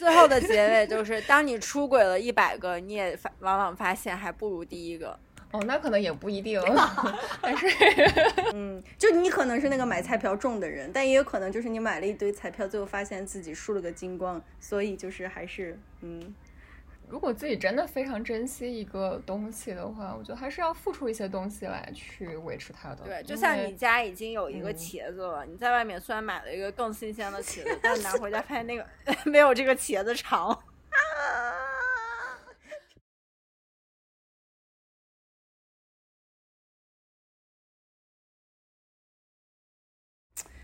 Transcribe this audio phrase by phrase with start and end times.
[0.00, 5.18] 最后的结尾就是，当你出轨了一百个，你也发往往发现还不如第一个。
[5.50, 6.58] 哦，那可能也不一定，
[7.42, 7.66] 但是，
[8.54, 16.34] 嗯，就你可能是那个买彩票中的人，但也有可能就是你买了一堆彩票，最后发现自己输了个精光，所以就是还是，嗯，
[17.10, 23.04] 如果自己真的非常珍惜一个东西的话，我觉得还是要付出一些东西来去维持它的。
[23.04, 28.86] 对，就像你家已经有一个茄子了，你在外面虽然买了一个更新鲜的茄子， 但拿回家发现那个
[29.26, 30.56] 没有这个茄子长。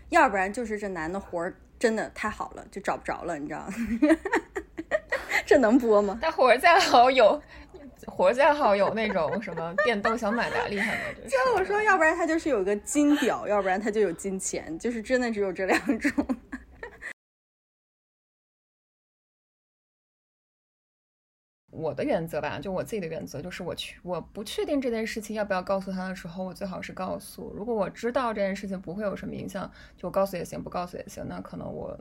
[0.09, 3.73] 要不然就是这男的活儿真的太好了，就找不着了，你知道吗？
[5.47, 6.19] 这能播吗？
[6.21, 7.41] 他活儿再好有，
[8.05, 11.01] 活儿再好有那种什么电动小马达厉害吗？
[11.25, 16.11] 就我说，要不然他就是有个金屌，要不然他就有金钱，就是真的只有这两种。
[21.71, 27.53] 我的原则吧，就我自己的原则，就是我去我不确定这件事情要不要告诉他的时候，我最好是告诉。
[27.55, 31.25] 如果我知道这件事情不会有什么影响，就告诉也行，不告诉也行。
[31.25, 31.97] 那可能我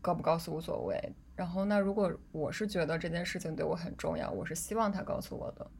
[0.00, 0.98] 告不告诉无所谓。
[1.36, 5.70] 然后，那如果我是觉得这件事情对我很重要，我是希望他告诉我的。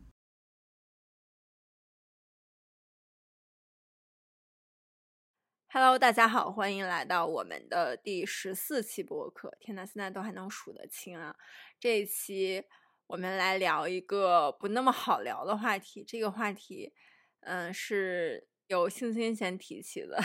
[5.73, 9.57] Hello，大家好，欢迎来到我们的第十四期播客。
[9.61, 11.37] 天呐，现在都还能数得清啊！
[11.79, 12.65] 这一期。
[13.07, 16.05] 我们来聊一个不那么好聊的话题。
[16.05, 16.93] 这个话题，
[17.41, 20.17] 嗯，是由星星先提起的，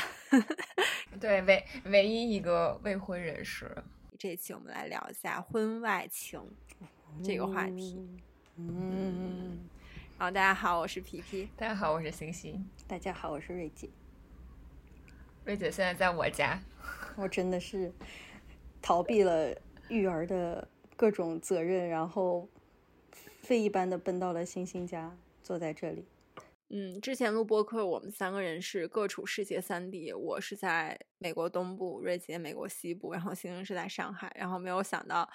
[1.19, 3.71] 对，唯唯一一个未婚人士。
[4.17, 6.41] 这一期我们来聊一下婚外情
[7.23, 8.08] 这个话题。
[8.55, 9.59] 嗯，
[10.17, 11.49] 然后大家好，我是皮皮。
[11.55, 12.66] 大家好，我是星星。
[12.88, 13.89] 大家好，我是瑞姐。
[15.45, 16.61] 瑞姐现在在我家，
[17.16, 17.93] 我真的是
[18.81, 19.55] 逃避了
[19.89, 22.47] 育儿的各种责任，然后。
[23.42, 26.08] 飞一般的奔到了星星家，坐在这里。
[26.70, 30.11] 嗯，之前录播客，我们三个人是各处世界三地。
[30.11, 34.36] 我是在美国东部，瑞杰美国西部，然后星星是在上海。
[34.36, 35.30] 然后没有想到，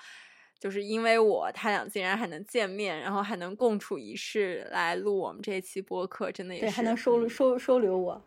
[0.58, 8.20] 就是因为我，他俩竟然还能见面，然后还能共处一室来录我们这一期播客，真的也是还能收收收留我，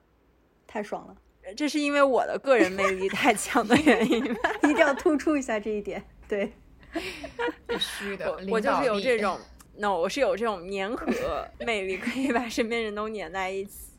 [0.66, 1.18] 太爽了。
[1.58, 4.24] 这是因为我的个人魅力太强的原因，
[4.64, 6.02] 一定要突出一下这一点。
[6.26, 6.54] 对，
[7.68, 9.38] 必须的，我就是有这种。
[9.76, 13.94] 那我是有这种粘合魅力，可以把身边人都粘在一起。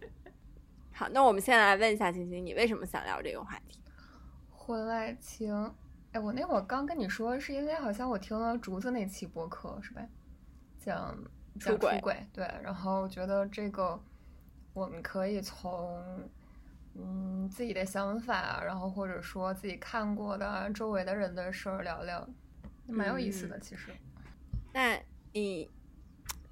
[0.93, 3.81] 好，那我们先来问一下晶晶，你为什么想聊这个话题？
[4.51, 5.75] 婚外情？
[6.13, 10.03] 哎，我那会儿刚跟你说，是因为好像我听了竹子那期播客，是吧？
[10.79, 11.19] 讲
[11.59, 12.49] 出轨，对。
[12.63, 14.01] 然后觉得这个
[14.73, 16.01] 我们可以从
[16.95, 22.25] 嗯自己的想法，然后或者说自己看过的周围的人的事儿聊聊，
[22.87, 23.91] 蛮有意思的，其实。
[24.73, 24.97] 那。
[25.35, 25.69] 你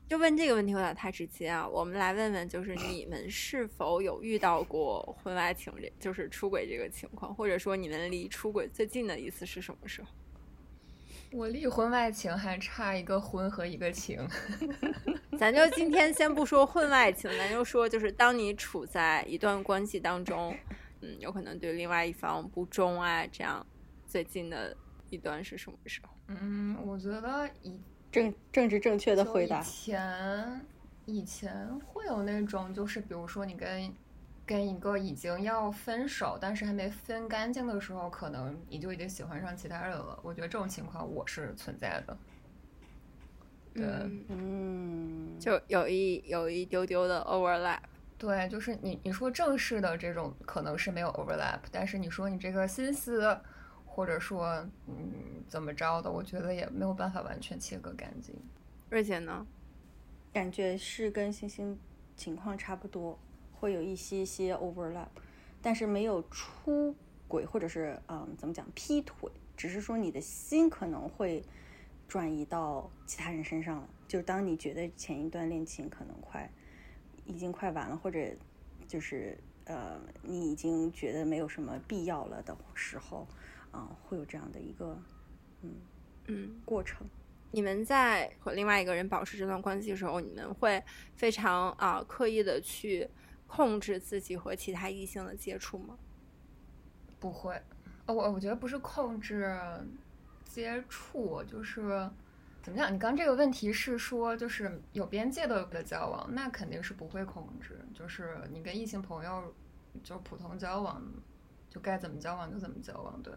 [0.08, 1.66] 就问这个问题有点太直接啊！
[1.66, 10.08] 我们来问问，就是你们是否有遇到过婚外情，这就是出轨这个情况，或者说你们离出轨最近的一次是什么时候？
[11.30, 14.18] 我离婚外情还差一个婚和一个情。
[15.38, 20.54] 咱就今天先不说婚外情，咱就说，就是当你处在一段关系当中，
[21.02, 23.64] 嗯，有可能对另外一方不忠啊，这样
[24.08, 24.76] 最近的
[25.08, 26.12] 一段是什么时候？
[26.26, 27.80] 嗯，我觉得一。
[28.12, 29.58] 正政治正确的回答。
[29.58, 30.60] 以前
[31.06, 33.90] 以前会有那种，就是比如说你跟
[34.44, 40.18] 跟一个已经要分手，但是还没分干净的时候，可能你就已经喜欢上其他人了。
[40.22, 42.16] 我觉得这种情况我是存在的。
[43.74, 43.84] 对，
[44.28, 47.78] 嗯，就有一有一丢丢的 overlap。
[48.18, 53.40] 对，就是你你说正式的这种可能是没有 overlap，但是你说你这个心思。
[53.94, 56.10] 或者说，嗯，怎么着的？
[56.10, 58.34] 我觉得也没有办法完全切割干净。
[58.88, 59.46] 瑞姐呢？
[60.32, 61.78] 感觉是跟星星
[62.16, 63.18] 情况差不多，
[63.52, 65.08] 会有一些些 overlap，
[65.60, 66.96] 但是没有出
[67.28, 71.44] 轨或者是嗯，怎么讲劈腿，只是说你的心可能会
[72.08, 73.88] 转移到其他人身上了。
[74.08, 76.50] 就当你觉得前一段恋情可能快
[77.26, 78.18] 已经快完了，或者
[78.88, 83.26] 就是呃，你已经觉得没有什么必要了的时候。
[83.72, 84.96] 啊，会有这样的一个，
[85.62, 85.74] 嗯
[86.26, 87.04] 嗯过程。
[87.50, 90.82] 你们在和另外一个人保持这段关系的时候，你们会
[91.16, 93.06] 非常啊刻意的去
[93.46, 95.98] 控制自己和其他异性的接触吗？
[97.20, 97.54] 不会，
[98.06, 99.54] 哦我我觉得不是控制
[100.44, 102.10] 接触，就是
[102.62, 102.92] 怎么讲？
[102.92, 107.78] 你刚这个问题是说，就是有边界的的交往，那肯定是不会控制。
[107.92, 109.54] 就是你跟异性朋友
[110.02, 111.02] 就普通交往，
[111.68, 113.32] 就该怎么交往就怎么交往，对。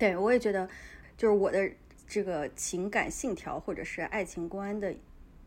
[0.00, 0.66] 对，我也觉得，
[1.14, 1.70] 就是我的
[2.08, 4.94] 这个情感信条或者是爱情观的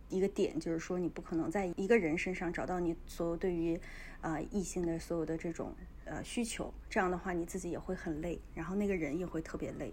[0.09, 3.75] 一个点，就是说你不可能在一个人身上找到你所有对于
[4.21, 5.73] 啊异性的所有的这种
[6.05, 9.91] 呃需求，这样的话你自己也会很累，然后那个人也会特别累。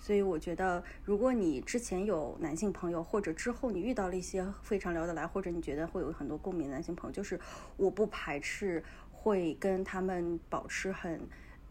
[0.00, 7.38] 所以我觉得，如果你之前有男性朋友，或者之后你遇到了一些非常聊得来，或者你觉得会有很多共鸣的男性朋友，就是
[7.76, 8.82] 我不排斥
[9.12, 11.20] 会跟他们保持很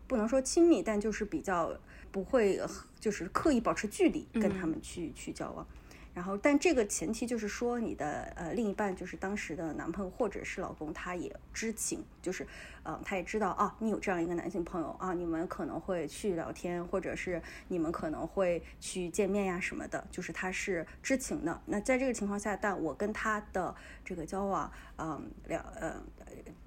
[0.10, 1.72] 不能说亲密，但就是比较
[2.12, 2.60] 不会
[3.00, 5.66] 就是刻意保持距离跟他们去去交往。
[6.12, 12.46] 然后，但这个前提就是说，你的呃另一半就是当时的男朋友或者是老公，他也知情，就是
[12.82, 21.62] 呃他也知道啊，你有这样一个男性朋友啊，你们可能会去聊天，或者是你们可能会去见面呀什么的，就是他是知情的。
[21.68, 23.74] 那在这个情况下，但我跟他的
[24.04, 25.94] 这个交往，嗯，聊呃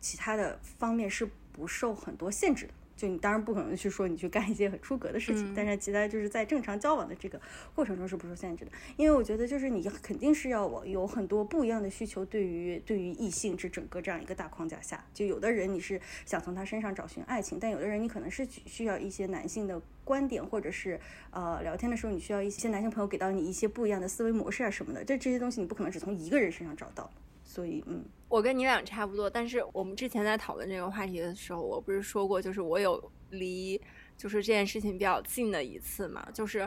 [0.00, 2.72] 其他的方面是不受很多限制的。
[2.96, 7.40] 就你当然不可能去说你去干一些很出格的事情，但是其他就是在正常交往的这个
[7.74, 21.00] 过程中是不受限制的，因为我觉得就是你肯定是要我有很多不一样的需求，对于对于异性这整个这样一个大框架下，就有的人你是想从他身上找寻爱情，但有的人你可能是需要一些男性的观点，或者是
[21.30, 27.10] 呃聊天的时候你需要一些男性朋友给到你一些不一样的思维模式啊什么的，这这些东西你不可能只从一个人身上找到。
[27.44, 28.02] 所以，嗯，
[28.32, 33.78] 我跟你俩差不多，但是我们之前在讨论这个话题的时候，我不是说过，就是我有离，
[34.16, 36.66] 就是这件事情比较近的一次嘛，就是。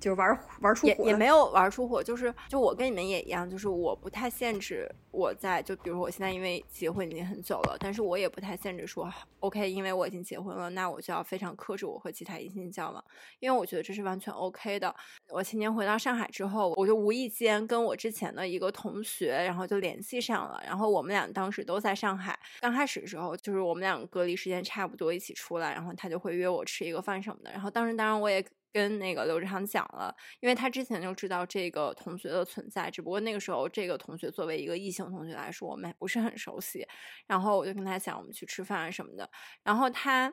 [0.00, 13.04] 就是玩玩出火，也也没有玩出火，就是就我跟你们也一样，就是我不太限制我在，就比如我现在因为结婚已经很久了，但是我也不太限制说，OK，因为我已经结婚了，那我就要非常克制我和其他异性交往，
[13.40, 14.94] 因为我觉得这是完全 OK 的。
[15.30, 28.44] 我前年回到上海之后，我就无意间跟我之前的一个同学，然后就联系上了，然后我们俩当时都在上海，刚开始的时候就是我们俩隔离时间差不多一起出来，然后他就会约我吃一个饭什么的，然后当时当然我也。
[28.72, 36.86] 跟那个刘志航讲了，因为他之前就知道这个同学的存在，只不过那个时候这个同学作为一个异性同学来说，我们不是很熟悉。
[37.26, 39.28] 然后我就跟他讲，我们去吃饭啊什么的。
[39.62, 40.32] 然后他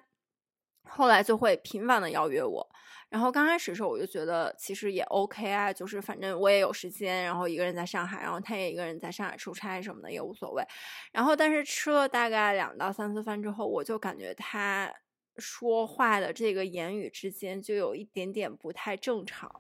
[0.83, 2.67] 后来就会频繁的邀约我。
[3.09, 10.63] 然后刚开始的时候，我就觉得其实也 OK 啊，就是反正我也有时间，然后一个人在上海，然后他也一个人在上海出差什么的也无所谓。
[11.13, 14.91] 然后但是吃了大概两到三次饭之后，我就感觉他。
[15.37, 19.51] 说话的这个言语之间就有一点点不太正常。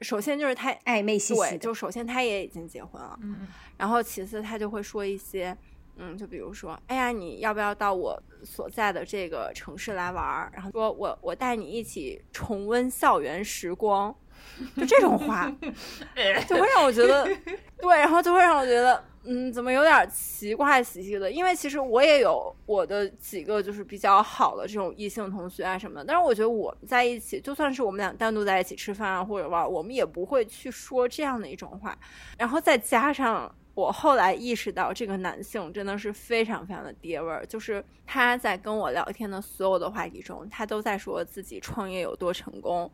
[0.00, 3.48] 首先就是他暧昧兮兮，对，就首先他也已经结婚了，嗯，
[3.78, 5.56] 然后其次他就会说一些，
[5.96, 10.52] 嗯，就比如说，哎呀，你要不要到我所在的这个城市来玩儿？
[10.52, 14.14] 然后说我我带你一起重温校园时光，
[14.76, 15.50] 就这种话，
[16.46, 17.24] 就会让我觉得，
[17.78, 19.02] 对，然后就会让我觉得。
[19.28, 21.30] 嗯，怎么有点奇怪兮兮的？
[21.30, 31.98] 因为其实我也有我的几个就是比较好的这种异性同学啊什么的，但是我觉得我们在一起，就算是我们俩单独在一起吃饭啊或者玩，我们也不会去说这样的一种话。
[32.38, 42.90] 然后再加上我后来意识到，这个男性真的是非常非常的爹味儿，就是他在跟我聊天的所有的话题中，他都在说自己创业有多成功。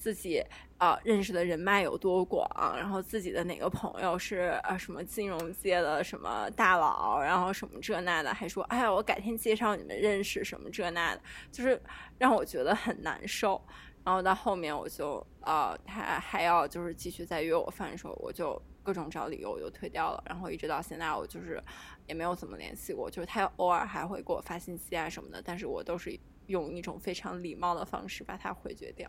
[0.00, 0.42] 自己
[0.78, 11.20] 啊认识的人脉有多广，然后自己的哪个朋友是啊什么金融界的什么大佬，然后什么这那的，还说哎呀我改天介绍你们认识什么这那的，
[11.52, 11.78] 就是
[12.16, 13.60] 让我觉得很难受。
[14.02, 20.24] 然后到后面我就啊他还要就是继续再约我饭的时候，我就各种找理由我就推掉了。
[20.26, 21.62] 然后一直到现在我就是
[22.06, 26.18] 也没有怎么联系过，就是他偶尔还会给我发信息啊什么的，但是我都是。
[26.50, 29.08] 用一种非常礼貌的方式把它回绝掉。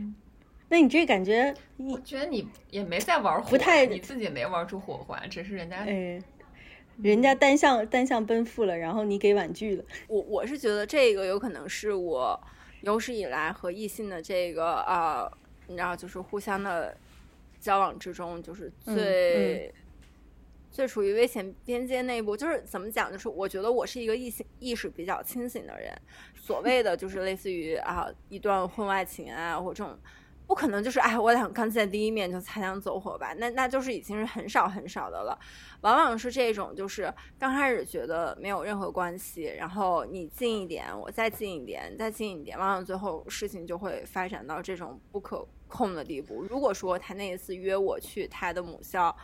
[0.68, 6.20] 那你这感觉，我觉得你也没在玩火，不太你自己没玩出火花，只是人家，哎，
[6.98, 9.84] 人家单向单向奔赴了，然后你给婉拒了。
[10.08, 12.40] 我我是觉得这个有可能是我
[12.82, 15.30] 有史以来和异性的这个啊，
[15.66, 16.96] 你知道，就是互相的
[17.60, 19.72] 交往之中，就是最。
[20.76, 23.10] 最处于危险边界那一步，就是怎么讲？
[23.10, 25.90] 就是我觉得我是一个意识意识比较清醒的人。
[26.34, 29.98] 所谓的就是类似于啊，一段婚外情啊，或这种，
[30.46, 33.32] 不可能就是哎，我俩刚见第一面就擦枪走火吧？
[33.38, 35.38] 那那就是已经是很少很少的了。
[35.80, 46.44] 往往是这种，就是刚开始觉得没有任何关系，然后你近一点，我再近一点，再近一点，往往最后事情就会发展到这种不可控的地步。
[46.50, 49.16] 如果说他那一次约我去他的母校。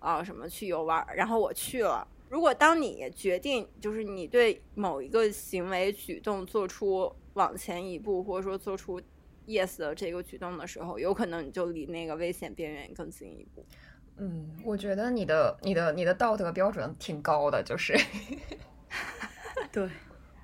[0.00, 1.06] 啊，什么去游玩？
[1.14, 2.06] 然后我去了。
[2.28, 9.00] 如果当你决定，就是你对某一个行为举动做出往前一步，或者说做出
[9.46, 13.64] yes 的这个举动的时候，有可能你就离那个危险边缘更近一步。
[14.16, 17.98] 嗯，我觉得你的、你的、你的道德标准挺高的，就是。
[19.70, 19.88] 对。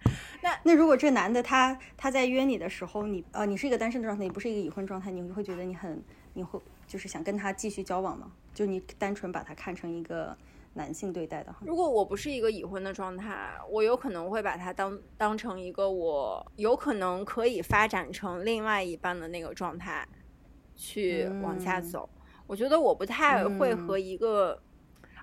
[0.43, 6.05] 那那如果这男的他他在约你的时候，你呃你是一个单身的状态，你不是一个已婚状态，你会觉得你很。
[6.35, 8.31] 你会就是想跟他继续交往吗？
[8.57, 10.35] 就你单纯把它看成一个
[10.73, 20.09] 男性对待的话，如果我不是一个已婚的状态，我有可能会把它当当成一个我有可能可以发展成另外一半的那个状态
[20.75, 22.09] 去往下走。
[22.47, 24.59] 我觉得我不太会和一个，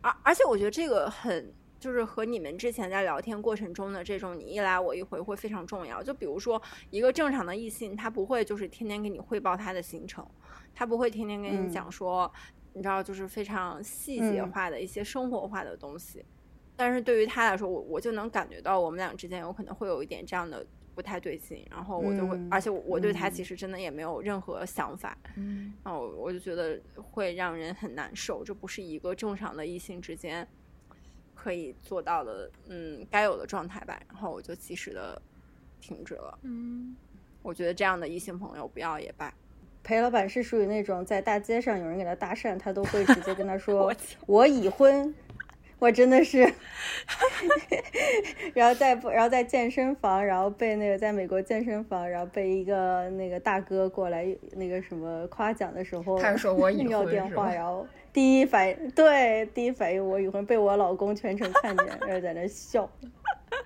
[0.01, 1.51] 而而且我觉得这个很。
[1.83, 6.01] 就是和你们之前在聊天过程中的这种你一来我一回会非常重要。
[6.01, 6.61] 就比如说
[6.91, 10.25] 一个正常的异性，他不会就是天天给你汇报他的行程，
[10.73, 12.31] 他不会天天跟你讲说，
[12.74, 16.25] 你知道就是非常细节化的一些生活化的东西。
[16.75, 20.65] 但是对于他来说，我我就能感觉到我们俩之间有可能会有一点这样的
[20.96, 30.48] 不太对劲，然后我就会，而且我对他其实真的也没有任何想法，嗯，然后我就觉得会让人很难受，这不是一个正常的异性之间。
[31.36, 34.01] 可以做到的，嗯，该有的状态吧。
[34.08, 35.22] 然后我就及时的
[35.82, 36.39] 停止了。
[36.44, 36.96] 嗯，
[37.42, 39.34] 我觉得这样的异性朋友不要也罢。
[39.83, 43.93] 裴老板是属于那种在大街上有人给他搭讪，他都会直接跟他说：
[44.25, 45.13] “我已婚。”
[45.79, 46.39] 我真的是，
[48.55, 62.89] 然后在然后在健身房，然后被那个在美国健身房，然后被一个那个大哥过来那个什么夸奖的时候，他说我已 婚要电话，然后第一反应对第一反应我已婚，被我老公全程看见，然后在那笑，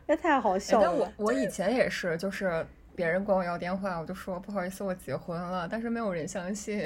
[0.08, 0.92] 那太好笑了。
[1.18, 2.66] 我我以前也是，就是
[2.98, 6.84] 别人管我要电话，我就说不好意思，我结婚了，但是没有人相信。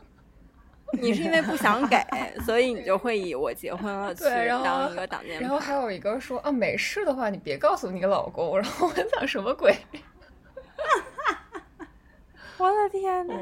[0.92, 1.96] 你是因为不想给，
[2.44, 4.24] 所以你就会以我结婚了去
[4.62, 5.40] 当一个挡箭牌。
[5.40, 8.58] 然后还有一个说啊，没事的话，你别告诉你老公。
[8.60, 9.74] 然后我想什么鬼？
[12.58, 13.34] 我的天呐，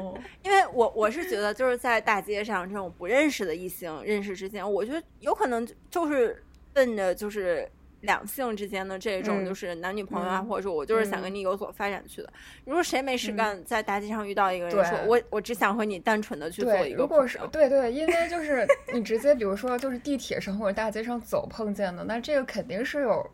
[0.43, 6.41] 因为我我是觉得就是在大街上这种不认识的异性认识之间，我觉得有可能就是
[6.71, 7.69] 奔着就是。
[8.05, 12.31] 两性之间的这种就是男女朋友啊，或者说我就是想跟你有所发展去的。
[12.63, 16.97] 如果谁没事干，在大街上遇到一个人，说我我只想和你单纯的去做一个。
[16.97, 23.29] 如果是对对，因为就是你直接比如说就是地铁上或者大街上走碰见的，那这个肯定是有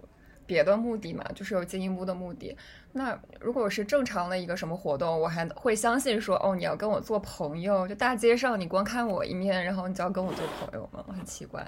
[0.46, 2.56] 别的目的嘛，就是有进一步的目的。
[2.94, 7.88] 那如果是正常的一个什么活动，我还会相信说哦，你要跟我做朋友。
[7.88, 11.06] 就大街上你光看我一面，然后你就要跟我做朋友吗？
[11.16, 11.66] 很奇怪。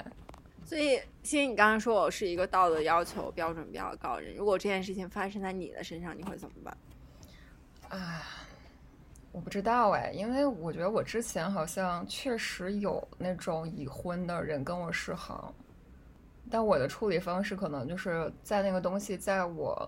[0.74, 4.36] 所以，其实你刚刚说我是一个道德要求标准比较高的人。
[4.36, 6.76] 如果这件事情发生在你的身上，你会怎么办？
[7.90, 8.24] 啊，
[9.32, 15.54] 我不知道哎，因为我觉得我之前好像确实有那种已婚的人跟我示好，
[16.50, 19.88] 但我的处理方式可能就是在那个东西在我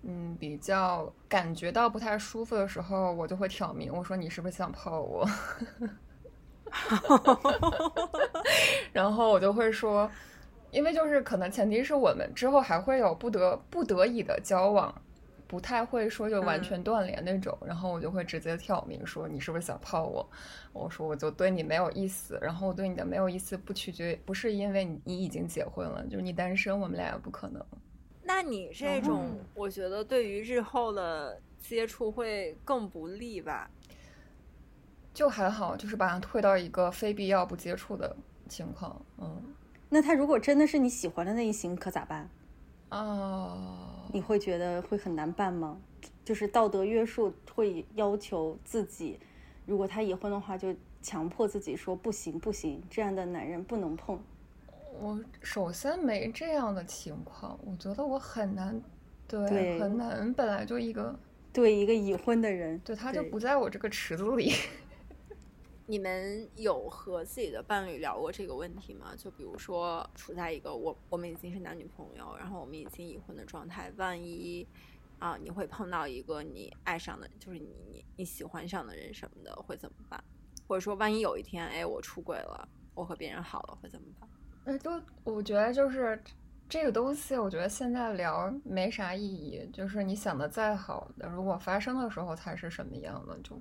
[0.00, 5.28] 嗯比较感觉到不太舒服的时候，我就会挑明，我说你是不是想泡我？
[8.92, 10.10] 然后我就会说，
[10.70, 14.94] 因为就是可能前提是我们之后还会有不得不得已的交往，
[15.46, 17.56] 不太会说就完全断联那种。
[17.64, 20.28] 然后我就会直接挑明说，你是不是想泡我？
[20.72, 22.38] 我说我就对你没有意思。
[22.42, 27.64] 然后我对你的没有意思不取决不是因为你你已经结婚了，就是你单身，我们俩也不可能。
[28.22, 33.70] 那你这种，我觉得对于日后的接触会更不利吧？
[35.16, 38.14] 就还好，就是把他退到一个非必要不接触的
[38.50, 39.00] 情况。
[39.16, 39.42] 嗯，
[39.88, 42.28] 那他如果真的是你喜欢的那一型，可咋办？
[42.90, 45.78] 哦，你会觉得会很难办吗？
[46.22, 49.18] 就是道德约束会要求自己，
[49.64, 54.20] 如果他已婚的话，就强迫自己说不行不行，这样的男人不能碰。
[55.00, 58.78] 我首先没这样的情况，我觉得我很难，
[59.26, 60.30] 对，很难。
[60.34, 61.18] 本来就一个
[61.54, 64.52] 对一个已婚的人，对他就不在我这个池子里。
[65.88, 69.14] 你们有和自己的伴侣聊过这个问题吗？
[69.16, 74.66] 就比如说处在一个我我们已经是男女朋友，然后我们已经已婚的状态，万一
[75.20, 80.22] 啊你会碰到一个你爱上的，就是你你你喜欢上的人什么的，会怎么办？
[80.66, 84.28] 或者说万一有一天哎我出轨了，我和别人好了会怎么办？
[84.64, 86.20] 哎，都我觉得就是
[86.68, 89.64] 这个东西，我觉得现在聊没啥意义。
[89.72, 93.56] 就是你想的再好的，如果发生的时候才是什么样的就。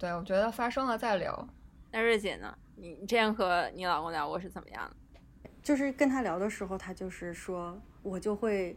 [0.00, 1.46] 对，我觉得发生了再聊。
[1.92, 2.56] 那瑞姐呢？
[2.74, 5.50] 你你之前和你老公聊过是怎么样的？
[5.62, 8.74] 就是跟他聊的时候，他就是说，我就会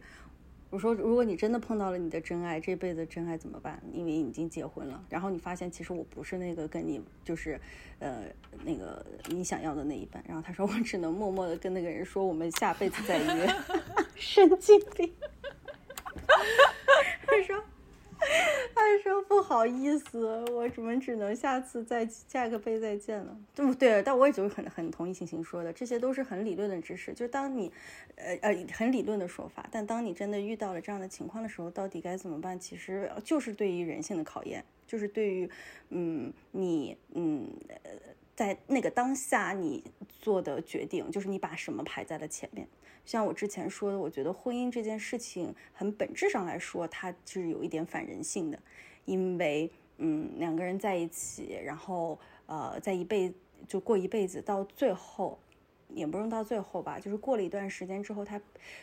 [0.68, 3.82] 我说，如果你真的碰到了你的真爱，这辈子真爱怎么办？
[3.90, 7.58] 因为已经结婚了，然后你发现其实我不是那个跟你就是
[8.00, 8.24] 呃
[8.62, 10.22] 那个你想要的那一半。
[10.28, 13.48] 然后他说，我只能默默的跟那个人说，我们下辈子再约。
[14.14, 15.10] 神经病。
[17.26, 17.64] 他说。
[18.73, 23.36] 他他说不好意思，我怎么只能下次再下个杯再见了？
[23.54, 24.02] 对对？
[24.02, 27.12] 但我也就很很同意星星说的，这些都是很理论的知识。
[27.14, 27.72] 就当你，
[28.16, 32.58] 呃呃，很理论的说法，但当你真的遇到了这样的情况的时候，到底该怎么办？
[32.60, 34.64] 其实就是对于人性的考验。
[34.86, 35.50] 就是对于，
[35.88, 37.90] 嗯，你，嗯，呃
[38.34, 42.66] 在那个当下你做的决定，就是你把什么排在了前面。
[43.04, 48.58] 像我之前说的，我觉得婚姻这件事情，很本质上来说，它是有一点反人性的，
[49.04, 53.32] 因为，嗯，两个人在一起，然后，呃，在一辈
[53.68, 55.38] 就过一辈子，到最后，
[55.88, 58.40] 也不用到最后吧，就是过了一段时间之后，他，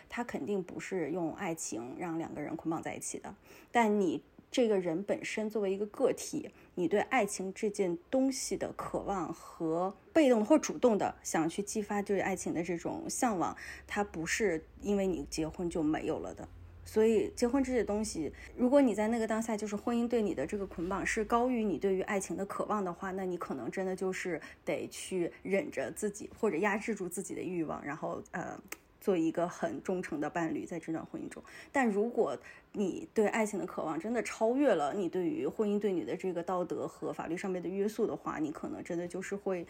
[0.08, 3.36] 他肯定不是用爱情让两个人捆绑在一起的，
[3.72, 4.24] 但你。
[4.52, 13.56] 这个人本身作为一个个体，你对爱情这件东西的渴望和被动或主动的想去激发对爱情的这种向往，
[13.88, 16.46] 它不是因为你结婚就没有了的。
[16.84, 28.60] 所以，结婚这些东西，如果你在那个当下就是婚姻对你的这个捆绑是高于你对于爱情的渴望的话，那你可能真的就是得去忍着自己或者压制住自己的欲望，然后呃。
[29.02, 31.44] 做一个很忠诚的伴侣，在这段婚姻中。
[31.72, 32.38] 但如果
[32.72, 39.66] 你对爱情的渴望真的超越了你对于婚姻对你的这个道德和法律上面的约束的话，你可能真的就是会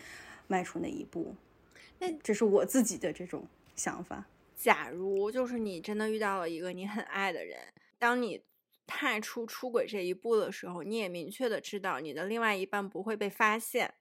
[0.48, 1.34] 迈出那一步。
[1.98, 4.26] 那这是我自己的这种想法。
[4.56, 7.58] 假如就是你真的遇到了一个你很爱的人，
[7.98, 8.44] 当你
[8.86, 13.94] 踏出出轨这一步的时候，你也明确的知道你的另外一半不会被发现，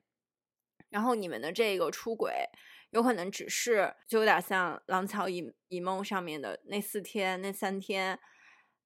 [0.88, 2.50] 然后你们的这个出轨。
[2.90, 8.18] 有可能只是就有点像《廊桥遗遗梦》上面的那四天那三天，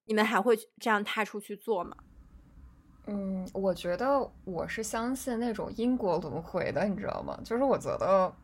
[0.04, 1.96] 你们还会这样踏出去做吗？
[3.06, 7.38] 嗯，我觉得我是相信那种因果轮回的，你知道吗？
[7.44, 8.34] 就是我觉得，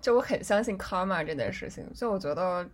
[0.00, 2.68] 就我很相信 karma 这件事情，就我觉得。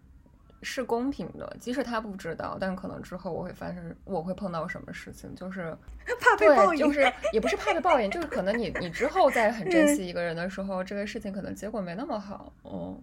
[0.62, 5.76] 是公平的，即使他不知道，但可能之后我会发生，我会碰到什么事情，就是
[6.20, 12.52] 怕被报应，就是也不是怕被报应，就是可能你你之后再很珍惜一个人的时候，这个事情可能结果没那么好。
[12.64, 13.02] 嗯，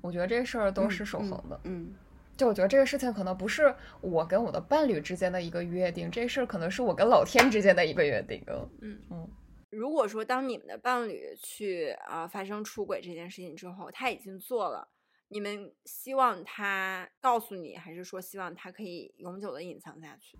[0.00, 1.60] 我觉得这事儿都是守恒的。
[1.64, 1.92] 嗯，
[2.36, 8.40] 就我觉得这个事情可能不是我跟我的伴侣之间的一个约定，这事儿可能是我跟老天之间的一个约定。
[8.80, 9.28] 嗯嗯，
[9.70, 14.86] 如果说当你们的伴侣去啊发生出轨这件事情之后，他已经做了。
[15.28, 20.38] 你们希望他告诉你，还是说希望他可以永久的隐藏下去？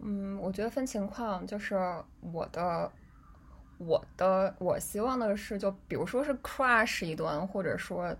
[0.00, 1.76] 嗯，我觉得分情况，就是
[2.20, 2.90] 我的，
[3.78, 8.14] 我的，我希望的是，就比如说是 crush 一段，或者说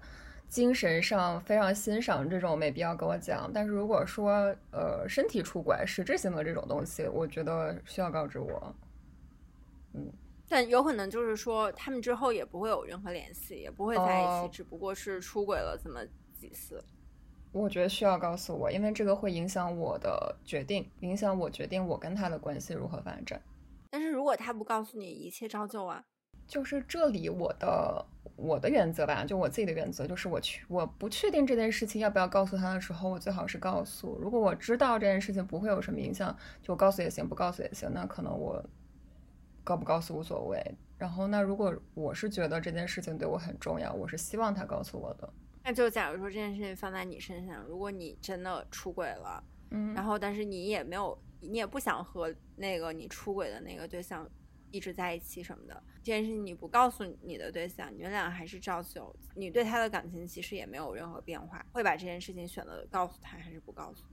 [0.49, 3.51] 精神上非常欣赏这种，没必要跟我讲。
[3.53, 8.75] 但是如果说呃身体出轨、实质性的这种东西，我觉得需要告知我。
[9.95, 10.13] 嗯。
[10.55, 15.99] 但有可能就是说，他们之后也不会有任何联系，也不会在一起，只不过是出轨了这么
[16.33, 16.81] 几次。
[17.51, 23.43] 我觉得需要告诉我，因为这个会影响我的决定，影响我决定我跟他的关系如何发展。
[23.91, 26.05] 但是如果他不告诉你，一切照旧啊。
[26.47, 34.17] 就是这里我的我的原则吧，就我自己的原则，就是我去我不确定这件事情要不要告诉他的时候，我最好是告诉。
[34.21, 38.65] 如果我知道这件事情不会有什么影响，就告诉也行，不告诉也行，那可能我。
[39.65, 40.63] 告不告诉无所谓，
[40.99, 45.33] 然后那如果我是觉得这件事情对我很重要，我是希望他告诉我的。
[45.65, 54.29] 那就假如说这件事情放在你身上，如果你真的出轨了，嗯，然后但是你也没有，你也不想和那个你出轨的那个对象
[54.71, 64.05] 一直在一起什么的，这件事情你不告诉你的对象，你们俩还是照旧，你对他的感情其实也没有任何变化，会把这件事情选择告诉他还是不告诉？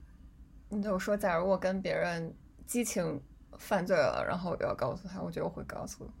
[0.70, 2.34] 你就说，假如我跟别人
[2.66, 3.20] 激情。
[3.58, 6.08] 犯罪了，然后我要告诉他，我觉得我会告诉。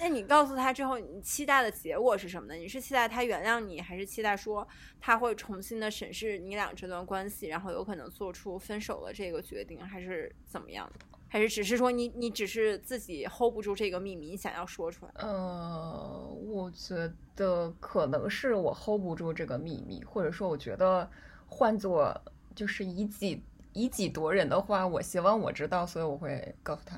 [0.00, 2.54] 那你告诉他之后，你期待的结果是什么呢？
[2.54, 4.66] 你是期待他原谅你，还是期待说
[5.00, 11.06] 他会重新的审视你俩这段关系，然后有可能做出分手的这个决定，还是怎么样的？
[11.28, 15.12] 还是只是说你你只是自己 hold 不住这个秘密，你想要说出来？
[15.14, 21.08] 呃，我觉得可能是我 hold 不住这个秘密，或者说我觉得
[21.46, 22.20] 换做
[22.54, 23.42] 就是以己。
[23.74, 26.96] 以己夺人的话，我希望我知道，所以我会告诉他。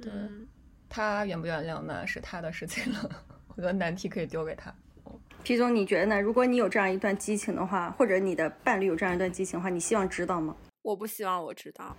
[0.00, 0.12] 对，
[0.88, 3.10] 他原不原谅那是他的事情了，
[3.56, 4.72] 我的难题可以丢给他。
[5.42, 6.20] 皮总，你觉得呢？
[6.20, 10.54] 如果你有这样一段激情的话，或者你的伴侣有这样一段激情的话，你希望知道吗？
[10.82, 11.96] 我不希望我知道，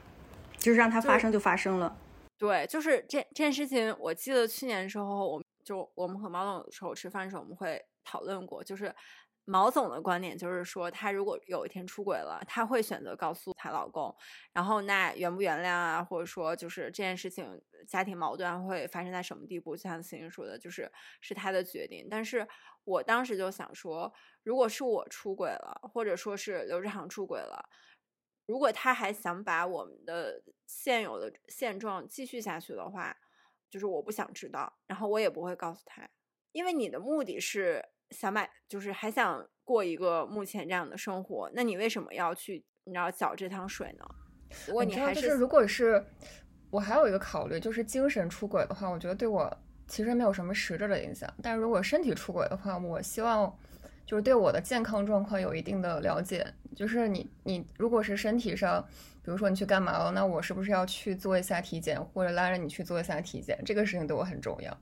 [0.58, 1.98] 就是让它发生就发生了。
[2.38, 8.94] 对，就是这这件事情，我记得去年的时候，我就我们和毛总的时候吃饭的时候，我们会讨论过，就是。
[9.50, 14.16] 毛总的观点就是说，他如果有一天出轨了，他会选择告诉她老公，
[14.54, 22.08] 然后那原不原谅啊，或者说就是这件事情家庭矛盾会发生在什么地步，就像星星说的，就是是他的决定。
[22.08, 22.48] 但是
[22.84, 27.68] 我当时就想说，如果是我出轨了，或者说是刘志航出轨了，
[28.46, 33.18] 如果他还想把我们的现有的现状继续下去的话，
[33.68, 36.08] 就是我不想知道，然后我也不会告诉他，
[36.52, 37.84] 因为你的目的是。
[38.12, 44.06] 想买，就是还想过一个目前这样的生活，那你为什么要去，你要搅这趟水呢？
[44.68, 46.04] 如果你还是如果是
[46.72, 49.52] 我还有一个考虑，就是精神出轨的话，我觉得对我
[49.88, 51.32] 其实没有什么实质的影响。
[51.42, 53.56] 但是如果身体出轨的话，我希望
[54.06, 56.46] 就是对我的健康状况有一定的了解。
[56.76, 58.84] 就是你你如果是身体上，
[59.24, 63.60] 比如说你去干嘛了，那我是不是要去做一下体检，或者拉着你去做一下体检？
[63.66, 64.76] 这个事情对我很重要。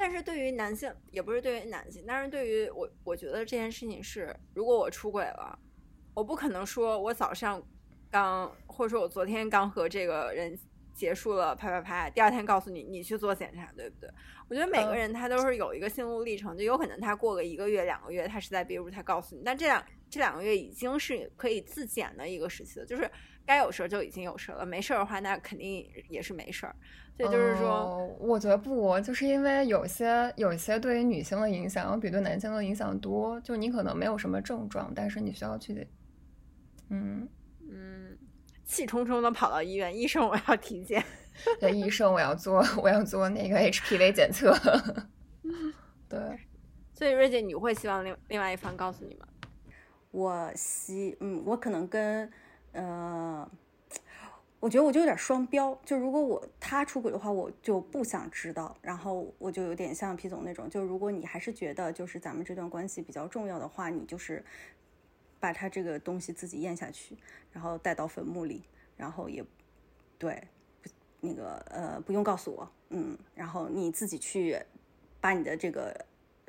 [0.00, 5.58] 但是对于男性，也不是对于男性，但是对于我，我觉得这件事情是，如果我出轨了，
[6.14, 7.62] 我不可能说我早上
[8.10, 10.58] 刚，或者说我昨天刚和这个人
[10.94, 14.08] 结束了啪啪啪，第二天告诉你你去做检查，对不对？
[14.48, 23.08] 我觉得每个人他都是有一个心路历程，就有可能他过个一个月两个月，他实在憋不住，他告诉你，但这两这两个月已经是可以自检的一个时期了，就是
[23.50, 26.76] 该有事儿就已经有事儿了，没事儿的话那肯定也是没事儿。
[27.16, 33.40] 对，就是说，我觉得不，就是因为有些有些对于女性的影响要比对男性的影响多。
[33.40, 35.86] 就你可能没有什么症状，但是你需要去，
[36.90, 37.28] 嗯
[37.68, 38.16] 嗯，
[38.64, 41.04] 气冲冲的跑到医院，医生我要体检，
[41.58, 44.56] 对，医生我要做我要做那个 HPV 检测。
[46.08, 46.18] 对，
[46.94, 49.26] 所以瑞姐，你会希望另另外一方告诉你吗？
[50.10, 52.28] 我希，嗯，我可能跟，
[52.72, 53.50] 呃。
[54.62, 58.76] 我觉得我就有点双标，就如果我他出轨的话，我就不想知道。
[58.82, 64.44] 然后我就有点像皮总那种，就如果你还是觉得就是咱们这段关系比较重要的话，你就是
[65.40, 67.16] 把他这个东西自己咽下去，
[67.50, 68.62] 然后带到坟墓里，
[68.98, 69.42] 然后也
[70.18, 70.46] 对，
[71.20, 74.60] 那个呃不用告诉我，嗯，然后你自己去
[75.22, 76.04] 把你的这个。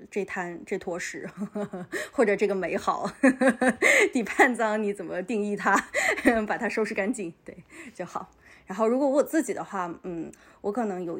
[0.09, 1.29] 这滩这坨屎，
[2.11, 3.11] 或者这个美好，
[4.11, 5.75] 底盘脏，你怎么定义它？
[6.47, 7.57] 把它收拾干净，对
[7.93, 8.29] 就好。
[8.65, 11.19] 然后，如果我自己的话，嗯，我可能有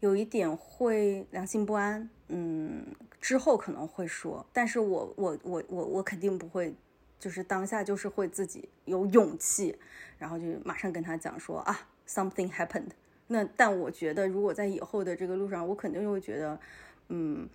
[0.00, 2.86] 有一点会良心不安，嗯，
[3.20, 6.74] 之后可能会说，但是我我我我我肯定不会，
[7.18, 9.76] 就是当下就是会自己有勇气，
[10.18, 12.90] 然后就马上跟他讲说啊，something happened。
[13.28, 16.60] 那但我觉得，如果在以后的这个路上，我肯定就会觉得。
[17.08, 17.48] 嗯，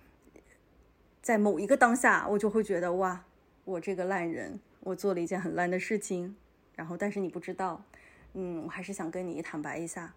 [1.20, 3.24] 在某一个当下，我就会觉得哇，
[3.64, 6.34] 我这个烂人，我做了一件很烂的事情。
[6.74, 7.84] 然后，但是你不知道，
[8.32, 10.14] 嗯，我还是想跟你坦白一下。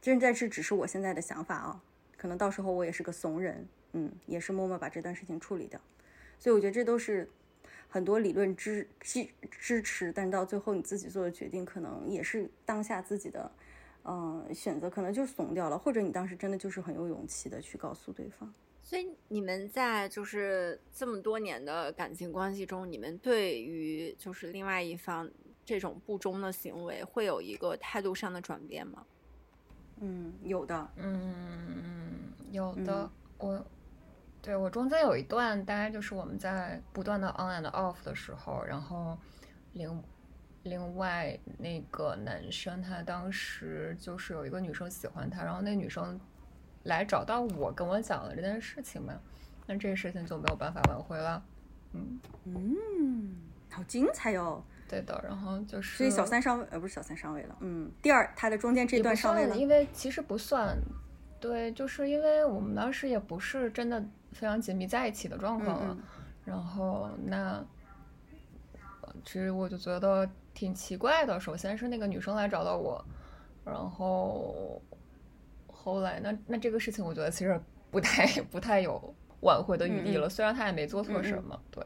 [0.00, 1.82] 现在是只是我现在的想法啊，
[2.16, 5.80] 可能到时候我也是个怂人，嗯，也是默默把这段事情处理掉。
[6.38, 7.28] 所以我觉得这都是
[7.88, 13.52] 很多理论支支支持，但到最后你自己做的决定，可能也是当下自己的。
[14.04, 18.52] 嗯，选择可能就怂掉了，或者你当时真的就是很有勇气的去告诉对方。
[18.82, 25.30] 所以你们在就是这么多年的感情关系中，你们对于就是另外一方
[25.64, 29.06] 这种不忠的行为，会有一个态度上的转变吗？
[30.00, 30.90] 嗯，有的。
[30.96, 33.08] 嗯，有的。
[33.38, 33.64] 我
[34.42, 39.16] 对我中间有一段，大概就是我们在不断的 on and off 的时候，然后
[39.74, 40.02] 零。
[40.64, 46.20] 另外那个男生，他当时就是有一个女生喜欢他，然后那女生
[46.84, 49.12] 来找到我，跟我讲了这件事情嘛，
[49.66, 51.42] 那这个事情就没有办法挽回了。
[51.92, 53.36] 嗯嗯，
[53.70, 54.64] 好精彩哟。
[54.88, 57.56] 对的，然后就是所以小三上位，呃，不是小三上位了。
[57.60, 60.76] 嗯，第二他的中间这段上位了，因为其实不算。
[61.40, 64.00] 对，就是因为我们当时也不是真的
[64.32, 65.96] 非常紧密在一起的状况了。
[66.44, 67.64] 然后那
[69.24, 70.30] 其实我就觉得。
[70.54, 73.04] 挺奇怪的，首先是那个女生来找到我，
[73.64, 74.80] 然后
[75.66, 77.60] 后来那那这个事情，我觉得其实
[77.90, 80.28] 不太 不太有挽回的余地了。
[80.28, 81.84] 虽然他也没做错什么，对。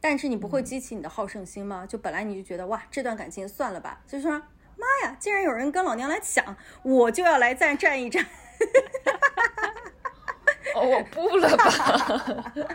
[0.00, 1.86] 但是你不会激起你的好胜心吗？
[1.86, 8.24] 就本来你就觉得哇，这段感情算了吧，就说妈呀，竟然有人跟老娘来抢，我就要来再战一战。
[10.76, 12.54] 哦，我不了吧？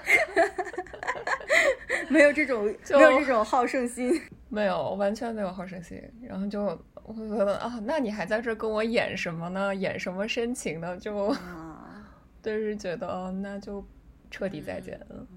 [2.10, 4.22] 没有这种没有这种好胜心。
[4.50, 6.02] 没有，完全没有好胜心。
[6.22, 6.64] 然后就
[7.04, 9.76] 我觉得啊，那你还在这跟我演什么呢？
[9.76, 10.98] 演什么深情呢？
[10.98, 13.84] 就，啊就是觉得那就
[14.30, 15.28] 彻底再见了。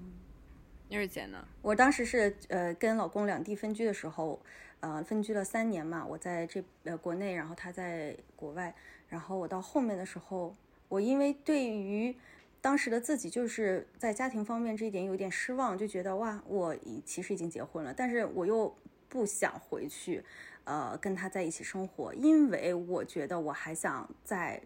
[0.87, 1.43] 你是姐呢？
[1.61, 4.39] 我当时是呃跟老公两地分居的时候，
[4.79, 8.73] 呃分居了三年嘛，我在这呃国内，然后他在国外。
[9.07, 10.55] 然后我到后面的时候，
[10.87, 12.15] 我因为对于
[12.61, 18.75] 当时的自己就是在家庭方面这一点有点失望，就觉得哇，我已其实已经结婚了，但是我又。
[19.11, 20.23] 不想回去，
[20.65, 24.61] 呃，跟他在一起生活，因为我觉得我还想再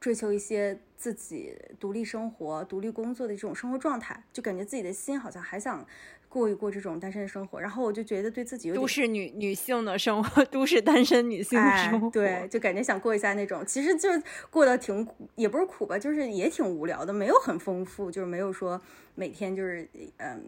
[0.00, 5.86] 追求一些自己独立生活、独立工作的这种生活状态，就感觉自己的心好像还想。
[6.32, 18.80] 过一过这种单身的生活，然后我就觉得对自己有都市女女性的生活， 都市单身女性的生活，对，就感觉想过一下那种，其实就是过得挺，也不是苦吧，就是也挺无聊的，没有很丰富，就是没有说
[19.14, 20.42] 每天就是嗯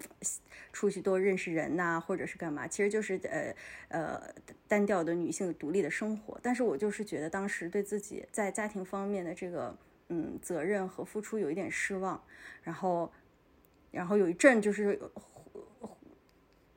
[0.72, 3.54] 出去多认识人呐，或者是干嘛，其实就是呃
[3.88, 4.22] 呃
[4.66, 6.40] 单调的女性独立的生活。
[6.42, 9.76] 但是我就是觉得当时对自己在家庭方面的这个
[10.08, 12.18] 嗯责任和付出有一点失望，
[12.62, 13.12] 然后
[13.90, 14.98] 然后有一阵就是。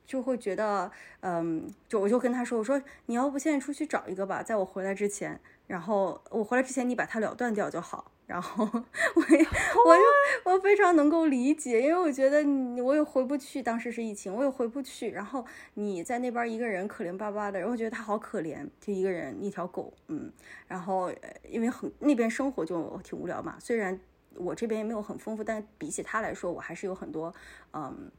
[0.08, 0.89] 就会觉得，
[1.20, 8.12] 嗯，就我就跟他说，我说你要不现在出去找一个吧，在我回来之前，然后我回来之前你把它了断掉就好。
[8.26, 9.39] 然后我也，
[9.86, 15.12] 我就我非常能够理解，因为我觉得你我也回不去，当时是疫情，我也回不去。
[15.12, 20.30] 然后你在那边一个人可怜巴巴的，然后觉得他好可怜，就一个人一条狗，嗯。
[20.67, 21.10] 然后
[21.50, 23.98] 因为很那边生活就挺无聊嘛，虽然
[24.36, 27.34] 我这边也没有很丰富，但比起他来说，我还是有很多，
[27.72, 28.12] 嗯。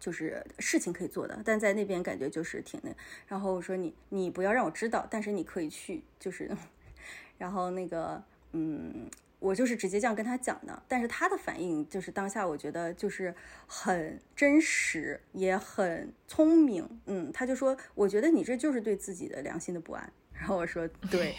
[0.00, 2.90] 就是事情可以做的，但在那边感觉就是挺那。
[3.26, 6.50] 然后我说你你不要让我知道，但是你可以去，就是，
[7.38, 9.08] 然后那个嗯，
[9.38, 10.82] 我就是直接这样跟他讲的。
[10.88, 13.34] 但是他的反应就是当下我觉得就是
[13.66, 16.88] 很真实，也很聪明。
[17.06, 20.12] 嗯，他就说我觉得你这就是对自己的良心的不安。
[20.38, 21.34] 然后我说 对，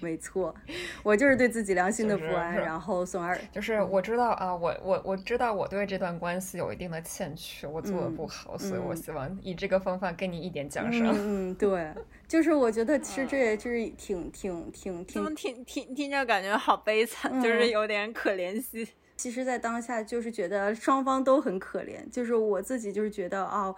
[0.00, 0.54] 没错，
[1.02, 2.54] 我就是对自己良心的不安。
[2.54, 11.14] 然后宋二就是我知道啊，我我我知道我对这段关系有一定的欠缺，我做的不好，所以我希望以这个方法给你一点奖赏。
[11.16, 11.92] 嗯，对，
[12.26, 18.86] 就是我觉得其实这也就是挺挺挺挺，怎么听听听着感觉好悲惨，就是有点可怜兮。
[19.16, 23.74] 其实，在当下就是觉得双方都很可怜，就是我自己就是觉得哦，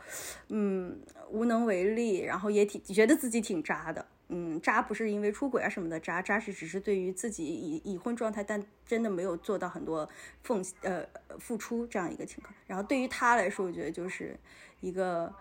[0.48, 0.98] 嗯，
[1.30, 4.04] 无能为力，然后也挺觉得自己挺渣的。
[4.30, 10.06] 嗯，渣不是因为出轨啊什么的，渣渣是只是对于自己已已婚状态，但真的没有做到很多
[10.42, 11.02] 奉呃
[11.38, 12.54] 付出这样一个情况。
[12.66, 14.38] 然后对于他来说，我觉得就是
[14.80, 15.34] 一个，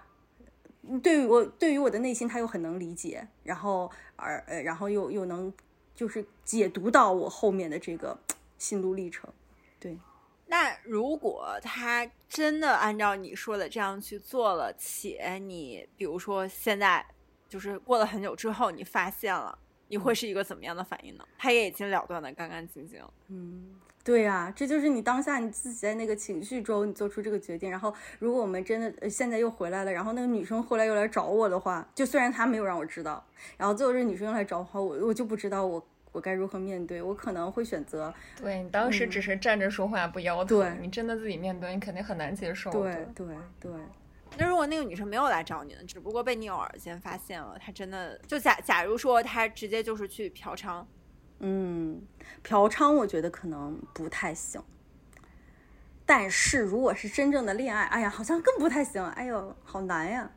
[1.03, 5.53] 对于我对于我的内心，他又很能理解，然后而呃然后又又能
[5.93, 8.17] 就是解读到我后面的这个
[8.57, 9.29] 心路历程。
[9.81, 9.97] 对，
[10.45, 17.05] 那如果他真的按照你说的这样去做了，且你比如说现在。
[17.47, 19.57] 就是过了很久之后，你发现了，
[19.87, 21.23] 你会是一个怎么样的反应呢？
[21.37, 23.01] 他也已经了断的干干净净。
[23.29, 27.69] 嗯，对呀，这就是你当下你自己在那个情绪中，你做出这个决定。
[27.69, 33.25] 然后，如果我们真的现在又回来了，然后那个女生后来又来找我的话，就虽然她没有让我知道，
[33.57, 37.01] 然后最后这女生又来找我，我我就不知道我我该如何面对。
[37.01, 42.71] 我可能会选择，对你当时只是站着说话不腰疼，你真的自己面对，你肯定很难接受。
[42.71, 43.27] 对对
[43.59, 43.71] 对。
[44.37, 45.79] 那如果那个女生没有来找你呢？
[45.87, 50.83] 只不过被你偶尔间发现了，她真的就假假如说她直接就是去嫖娼，
[51.39, 52.01] 嗯，
[52.43, 54.61] 嫖娼我觉得可能不太行。
[56.05, 59.03] 但是如果是真正的恋爱，哎呀，好像更不太行。
[59.11, 60.31] 哎呦，好难呀。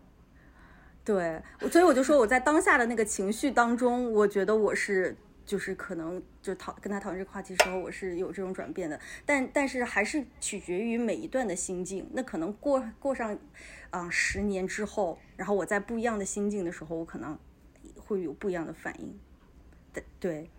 [1.04, 5.16] 对，所以我就说我在当下的那个情绪当中，我觉得我是。
[5.46, 12.08] 就是可能就讨跟他讨论这个话题的时候，我是有这种转变的，但但是还是取决于每一段的心境。
[12.12, 13.36] 那可能过过上，
[13.90, 17.38] 啊十年之后，然后我在不一样的心境的时候，我可能
[17.96, 19.18] 会有不一样的反应。
[19.92, 20.50] 对对，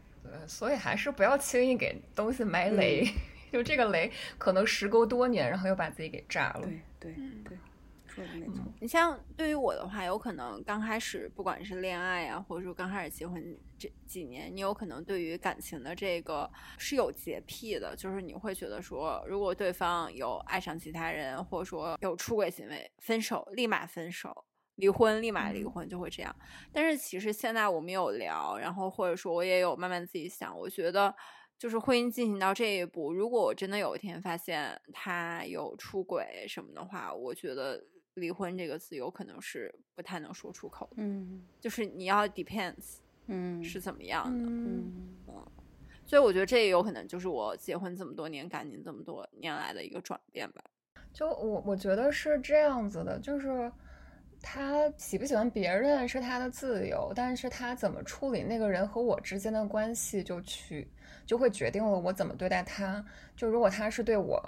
[0.47, 3.07] 所以还是不要轻易给东西埋雷，
[3.51, 6.61] 就这个雷可能时隔多年，然后又把自己给炸了。
[6.61, 7.57] 对对对。
[8.13, 13.41] 说的没错你像对于我的话，有可能刚开始不管是恋爱啊，或者说刚开始结婚
[13.81, 26.35] 这几年，你有可能对于感情的这个是有洁癖的，就是你会觉得说，如果对方有爱上其他人，或者说有出轨行为，分手立马分手，离婚立马离婚，就会这样。
[26.71, 31.15] 但是其实现在我们有聊，然后或者说我也有慢慢自己想，我觉得
[31.57, 37.83] 就是婚姻进行到这一步，如果我真的有一天发现他有出轨什么的话，我觉得。
[38.15, 42.97] 离婚这个词有可能是不太能说出口的，嗯，就是你要 depends，
[43.33, 44.91] 嗯，是怎么样的，嗯，
[46.05, 50.61] 所以我觉得这也有可能就是我结婚这么多年，感情这么多年来的一个转变吧。
[51.13, 53.71] 就我我觉得是这样子的，就是
[54.41, 60.87] 他喜不喜欢别人是他的自由，但是他怎么处理那个人和我之间的关系，就去
[61.25, 63.05] 就会决定了我怎么对待他。
[63.35, 64.41] 就如果他是对我。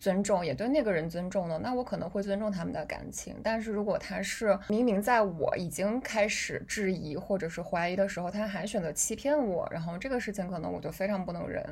[0.00, 3.36] 尊重也对那个人尊重的，那我可能会尊重他们的感情。
[3.44, 11.62] 但是如果他是明明在我已经开始质疑或者是怀疑的时候，他还选择欺骗我，然后这个事情可能我就非常不能忍。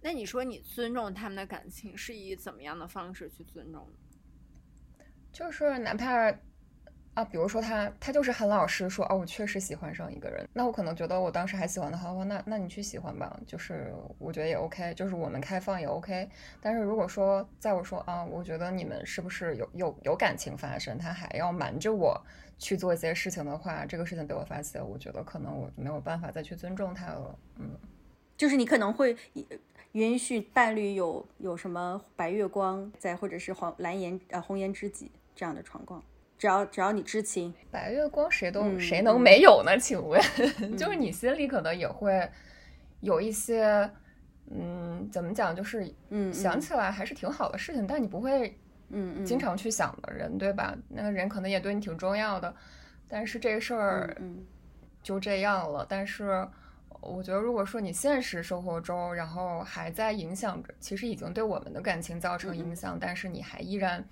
[0.00, 3.88] 那你说你尊重他们的感情是以怎么样的方式去尊重？
[5.30, 6.32] 就是哪怕
[7.18, 16.28] 啊，比如说他他就是很老实说，哦，我确实喜欢上一个人，那我可能觉得我当时还喜欢的话，那那你去喜欢吧，就是我觉得也 OK，就是我们开放也 OK。
[16.60, 22.16] 但是如果说在我说啊，我觉得你们是不是有有有感情发生，他还要瞒着我
[22.56, 27.36] 去做一些事情的话，这个事情被我发现，我觉得可能我没有办法再去尊重他了。
[27.56, 27.68] 嗯，
[28.36, 29.16] 就是你可能会
[29.90, 36.00] 允许伴侣有有什么白月光在，或者是黄蓝颜呃红颜知己这样的状况。
[36.38, 39.76] 只要只要你知情，白月光谁都谁能没有呢？
[39.78, 40.20] 请问，
[40.76, 42.30] 就是你心里可能也会
[43.00, 43.90] 有一些，
[44.48, 45.54] 嗯，怎么讲？
[45.54, 48.56] 就是嗯，想起来还是挺好的事情，但你不会
[48.90, 50.76] 嗯经常去想的人，对吧？
[50.88, 52.54] 那个人可能也对你挺重要的，
[53.08, 54.16] 但是这事儿
[55.02, 55.84] 就这样了。
[55.88, 56.46] 但是
[57.00, 64.06] 我觉得，如果说你现实生活中，然后还在影响着，其实已经对我们的感情造成影响，但是你还依然。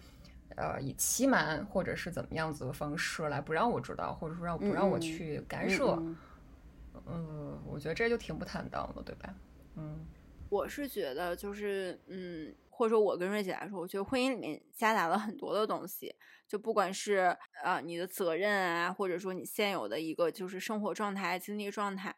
[0.57, 6.03] 呃，以欺瞒或者是怎么样子的方式来不让我知道，或者说让不让我去干涉，
[7.07, 9.35] 嗯，我觉得这就挺不坦荡的，对吧？
[9.75, 10.07] 嗯，
[10.49, 16.15] 我是觉得就是，嗯，或者说我跟瑞姐来说，我觉得婚姻里面夹杂了很多的东西，
[16.49, 22.17] 就不管是呃你的责任啊，或者说你现有的一个就是生活状态、经济状态，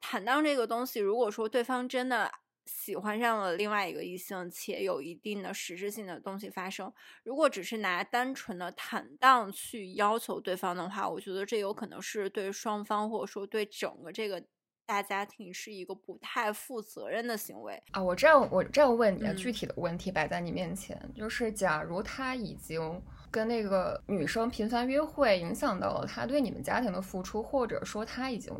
[0.00, 2.30] 坦荡这个东西，如果说对方真的。
[2.66, 6.92] 喜欢上了另外一个异性，且有一定的实质性的东西发生。
[7.22, 14.42] 如果只是拿单纯的坦荡去要求对方的话，我觉得这有可能是对双方或者说对整个这个
[14.86, 18.02] 大家庭是一个不太负责任的行为啊。
[18.02, 23.02] 我这样我这样问你，具体的问题摆在你面前，就是假如他已经。
[23.34, 28.52] 跟那个女生频繁约会，影响到了他对你们家庭的付出，或者说他已经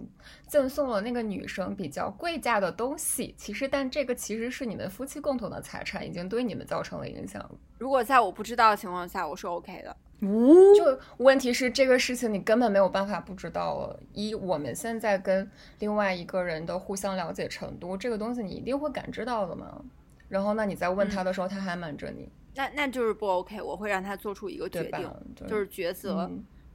[0.49, 3.33] 赠送了那个女生比较贵价的东西。
[3.39, 7.49] 其实，但这个其实是你们夫妻共同的财产，已经对你们造成了影响。
[7.79, 9.97] 如果在我不知道的情况下，我是 OK 的。
[10.21, 14.01] 就问题是这个事情你根本没有办法不知道了。
[14.13, 19.81] 一，我们现在跟另外一个人的互相了解程度，这个东西你一定会感知到的嘛。
[20.29, 22.29] 然后，那你在问他的时候，他还瞒着你。
[22.55, 25.11] 那那就是不 OK，我会让他做出一个决定，
[25.47, 26.31] 就是抉择，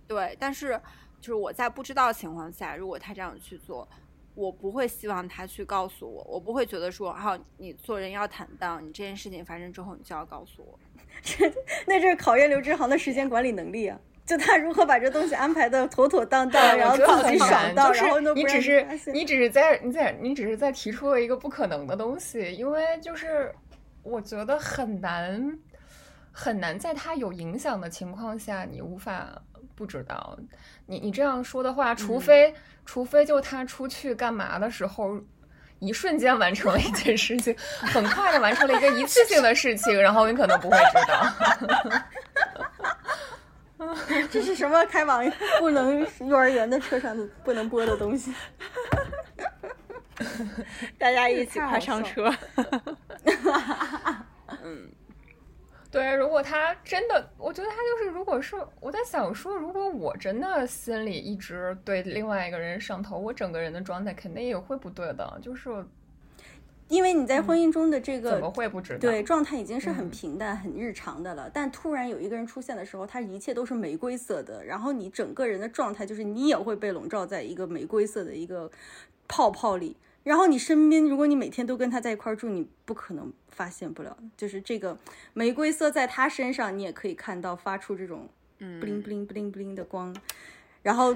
[0.07, 0.35] 对。
[0.39, 0.79] 但是
[1.21, 3.87] 就是我在不知道情况下，如果他这样去做，
[4.35, 10.79] 我不会希望他去告诉我，我不会觉得说，好，你做人要坦荡，你这件事情发生之后，你就要告诉我。
[11.87, 13.99] 那这是考验刘志航的时间管理能力啊！
[14.25, 23.51] 就他如何把这东西安排的妥妥当当， 然后自己爽到，然后你只是你只是在你在你只是在提出了一个不可能的东西，因为就是
[24.03, 25.57] 我觉得很难。
[26.39, 29.27] 很难在他有影响的情况下，你无法
[29.75, 30.39] 不知道。
[30.85, 35.19] 你你这样说的话，除非除非就他出去干嘛的时候，
[35.79, 41.27] 一瞬间完成了一件事情，很快的完成了一个一次性的事情，然后你可能不会知道。
[44.31, 48.33] 这是什么开往不能幼儿园的车上的不能播的东西？
[50.97, 52.33] 大家一起快上车。
[55.89, 55.91] 嗯。
[55.91, 65.39] 对，如果他真的，我觉得他就是，如果是我在想说，如果我真的心里一直对另外一个人上头，我整个人的状态肯定也会不对的。
[65.41, 65.83] 就是，
[66.89, 68.99] 因为你在婚姻中的这个怎么会不知道？
[68.99, 71.49] 对，状态已经是很平淡、很日常的了。
[71.51, 78.69] 但突然有一个人出现的时候，他一切都是玫瑰色的，然后你整个人的状态就是你也会被笼罩在一个玫瑰色的一个
[79.27, 79.97] 泡泡里。
[80.29, 84.15] 然后你身边，如果你每天都跟他在一块住，你不可能发现不了。
[84.37, 84.95] 就是这个
[85.33, 90.15] 玫瑰色在他身上，你也可以看到发出这种嗯 bling bling bling bling 的光。
[90.83, 91.15] 然后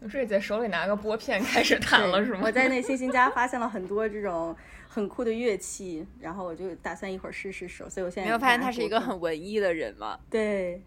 [0.00, 2.40] 瑞姐手里拿个拨片开始弹了，是吗？
[2.42, 4.56] 我在那星星家发现了很多这种
[4.88, 7.88] 很酷的乐器，然后我就打算一会儿试试手。
[7.88, 10.18] 所以我现在没有发现他是一个很文艺的人吗？
[10.28, 10.82] 对，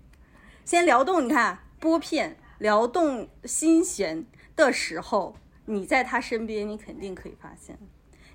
[0.66, 4.26] 先撩动，你看拨片撩动心弦
[4.58, 5.38] 的时候。
[5.72, 7.78] 你在他身边，你肯定可以发现。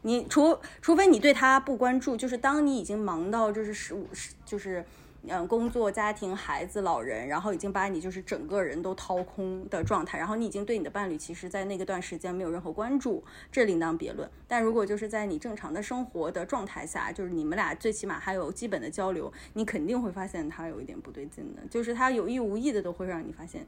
[0.03, 4.85] 你除除非你对他不关注，就是当你已经忙到就是十五十，就是
[5.27, 14.31] 嗯工作、家庭、孩子、老人，然后已经把你就是整个人都掏空的状态，然后你已经对你的伴侣其实在那个段时间没有任何关注，这另当别论。
[14.46, 23.66] 但如果就是在你正常的生活的状态下，就是你们俩最起码还有基本的交流，你肯定会发现他有一点不对劲的，就是他有意无意的都会让你发现，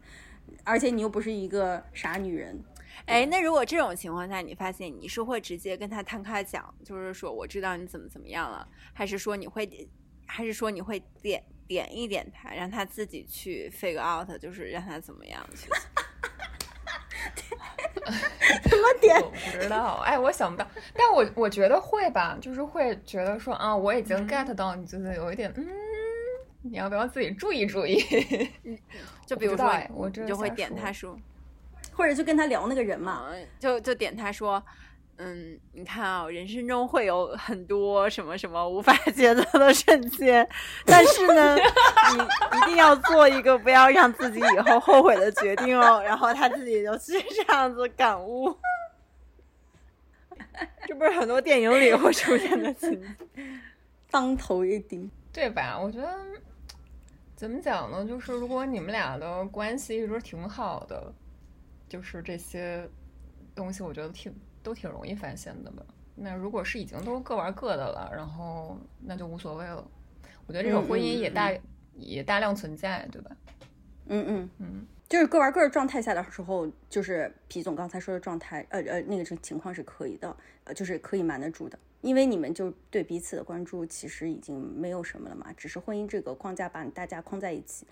[0.62, 2.56] 而且你又不是一个傻女人。
[3.06, 9.88] 哎，那如果这种情况下，你发现你是会直接跟他摊开讲，就是说我知道你怎么怎么样了，还是说你会，
[10.26, 15.68] 还是说你会点点一点他，让他自己去 figure out，就是让他怎么样去？
[18.62, 19.20] 怎么点？
[19.20, 25.66] 我不知道，哎，我想不到，但我我觉得会吧，就是会觉得说啊，我已经 get 到你，就是有一点，嗯，
[26.62, 27.98] 你要不要自己注意注意？
[29.26, 31.18] 就比如说，我就会点他说，
[31.98, 33.26] 或者就跟他聊那个人嘛，
[33.58, 34.62] 就就点他说。
[35.20, 40.48] 嗯，你看啊，人生中会有很多什么什么无法抉择的瞬间，
[40.86, 46.00] 但是呢，你一定要做一个不要让自己以后后悔的决定哦。
[46.04, 48.56] 然后他自己就是这样子感悟，
[50.86, 53.08] 这不是很多电影里会出现的情节，
[54.12, 55.76] 当头一顶，对吧？
[55.76, 56.16] 我觉得
[57.34, 58.04] 怎么讲呢？
[58.04, 61.12] 就是如果你们俩的关系一直挺好的，
[61.88, 62.88] 就是这些
[63.54, 64.34] 东西，我觉得挺。
[64.60, 65.82] 都挺容易发现的吧？
[66.14, 69.82] 那如果是已经都各玩各的了，然后那就无所谓了。
[70.46, 71.50] 我觉得这种婚姻也大
[71.94, 73.30] 也大量存在，对吧？
[74.08, 87.86] 嗯嗯嗯，就是各玩各的状态下的时候，就是皮总刚才说的状态，呃呃，那个情情况是可以的，呃，就是可以瞒得住的，因为你们就对彼此的关注其实已经没有什么了嘛，只是婚姻这个框架把大家框在一起。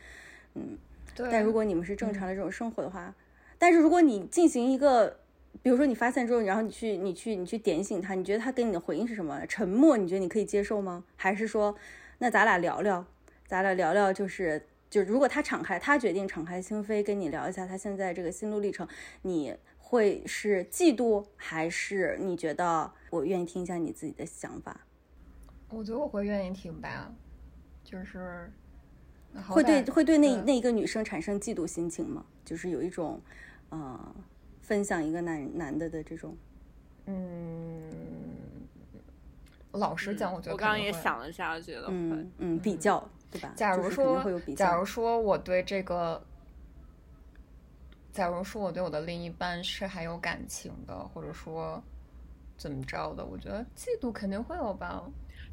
[0.55, 0.77] 嗯，
[1.15, 1.31] 对。
[1.31, 3.15] 但如果你们是正常的这种生活的话，
[3.59, 5.21] 但是如果你进行一个。
[5.63, 9.45] 比如说你发现之后，然后你去你去你去点醒他，你觉得他给你的回应是什么？
[9.47, 11.03] 沉默，你觉得你可以接受吗？
[11.17, 11.75] 还是说，
[12.19, 13.05] 那咱俩聊聊，
[13.49, 18.87] 咱俩聊聊，就是就如果他敞开，他决定敞开心扉跟你聊一下他现在这个心路历程，
[19.23, 24.83] 你会是嫉妒，还是你觉得我愿意听一下你自己的想法？
[25.71, 27.13] 我觉得我会愿意听吧，
[27.83, 28.53] 就是
[29.49, 32.25] 会对会对那那一个女生产生嫉妒心情吗？
[32.45, 33.21] 就是有一种，
[33.71, 34.15] 呃。
[34.63, 36.37] 分享一个男男的的这种，
[37.05, 37.89] 嗯，
[39.71, 43.53] 老实讲，我觉得我刚刚也想了一下，觉得嗯嗯比较对吧？
[43.55, 44.21] 假如说，
[44.57, 46.21] 假如说我对这个，
[48.13, 51.81] 假如说我对我的另一半是还有感情的，或者说
[52.57, 55.05] 怎么着的，我觉得嫉妒肯定会有吧。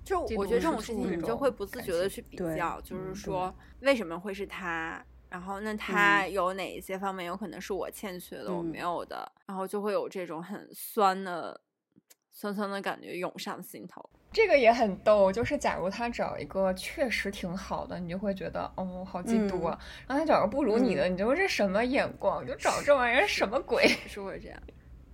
[0.03, 5.03] 就我觉得这种事情，你就会不自觉的去比较，就是说为什么会是他。
[5.29, 11.59] 然后，那他有哪一些方面有可能是我欠缺的，我没有的，然后就会有这种很酸的、
[12.31, 14.07] 酸酸的感觉涌上心头。
[14.31, 19.75] 这个也很逗，就是假如他找一个确实挺好的，你就会觉得哦，好嫉妒啊。
[20.07, 22.45] 然后他找个不如你的，你就这什么眼光？
[22.45, 23.87] 就找这玩意儿什么鬼？
[24.05, 24.59] 是会这样，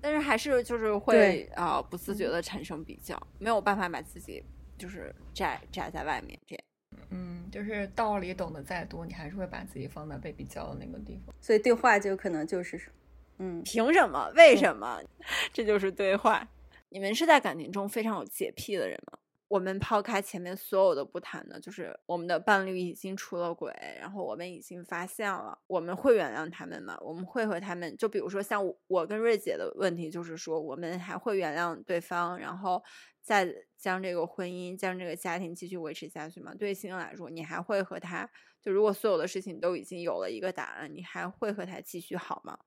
[0.02, 4.44] 但是还是就是会啊，不自觉的产生比较，没有办法把自己
[4.80, 6.64] 就是宅宅在外面这样。
[7.12, 11.36] 嗯，就是道理懂得再多，你还是会把自己放在被比较的那个地方。
[11.40, 12.82] 所以对话就可能就是，
[13.38, 14.32] 嗯，凭什么？
[14.36, 15.00] 为什么？
[15.54, 16.48] 这就是对话。
[16.90, 19.20] 你们是在感情中非常有洁癖的人吗？
[19.48, 26.98] 我们抛开前面所有的不谈的，就是我们的伴侣已经出了轨，然后我们已经发现了，我们会原谅他们吗？
[27.02, 32.84] 我们会和他们，就比如说像我跟瑞姐的问题，就是说我们还会原谅对方，然后。
[33.22, 33.46] 再
[33.80, 36.54] 将这个婚姻、将这个家庭继续维持下去吗？
[36.54, 38.30] 对星星来说，你还会和他
[38.62, 42.60] 就如果所有的事情都已经有了一个答案，你还会和他继续好吗？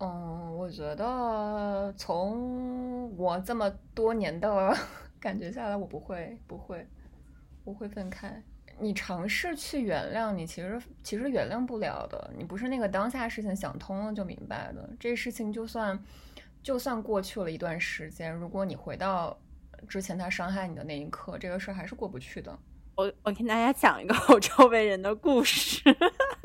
[0.00, 4.76] 嗯，我觉得从我这么多年的
[5.18, 6.86] 感觉下来，我不会，不会，
[7.64, 8.40] 不会分开。
[8.78, 12.30] 你尝试去原谅，你其实其实原谅不了的。
[12.36, 14.88] 你不是那个当下事情想通了就明白的。
[15.00, 15.98] 这事情就算
[16.62, 19.36] 就算过去了一段时间，如果你回到。
[19.86, 22.58] 之前他伤害你的那一刻，这个事儿还是过不去的。
[22.96, 25.82] 我我跟大家讲一个 我周围人的故事。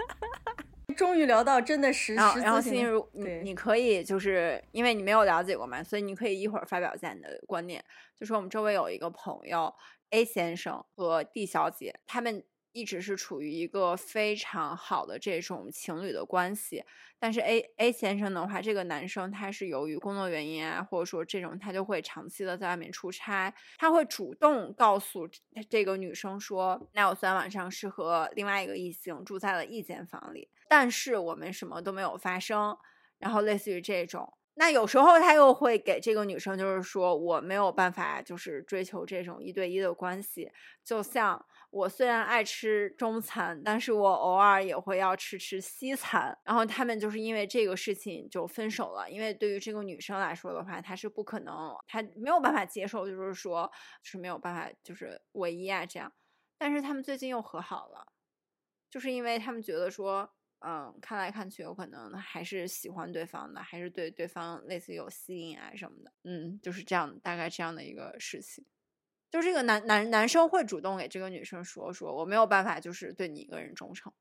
[0.95, 7.83] 终于聊到真的实然后然后心如你你可以就是因为你没有了解过嘛，所以你可以一会儿发表一下你的观点。
[8.19, 9.73] 就说我们周围有一个朋友
[10.11, 12.43] A 先生和 D 小姐，他们。
[12.73, 16.83] 一直是处于一个非常好的这种情侣的关系，
[17.19, 25.29] 但是 A A 先生的话，这个男生他是由于工作原因啊，或者说这种他就会长期的在外面出差，他会主动告诉
[25.69, 32.75] 这个女生说，那我昨天晚上是和另外一个异性住在了一间房里，但是我们什么都没有发生，
[33.19, 40.51] 然后类似于这种，那有时候他又会给这个女生就是说我没有办法就是追求这种一对一的关系，
[40.83, 41.45] 就像。
[41.73, 46.37] 我虽然爱吃中餐，但是我偶尔也会要吃吃西餐。
[46.45, 49.09] 然后他们就是因为这个事情就分手了。
[49.09, 53.71] 因为对于这个女生来说的话，她是不可能，她没有办法接受，就是说
[54.03, 56.13] 是没有办法，就是唯一啊这样。
[56.59, 58.13] 但是他们最近又和好了，
[58.91, 66.13] 就是因为他们觉得说，嗯，看来看去有可能还是喜欢对方的，还是对对方类似有吸引啊什么的。
[66.23, 68.63] 嗯，就是这样，大概这样的一个事情。
[69.33, 74.13] 就这个男男男生会主动给这个女生说说，我没有办法，就是对你一个人忠诚。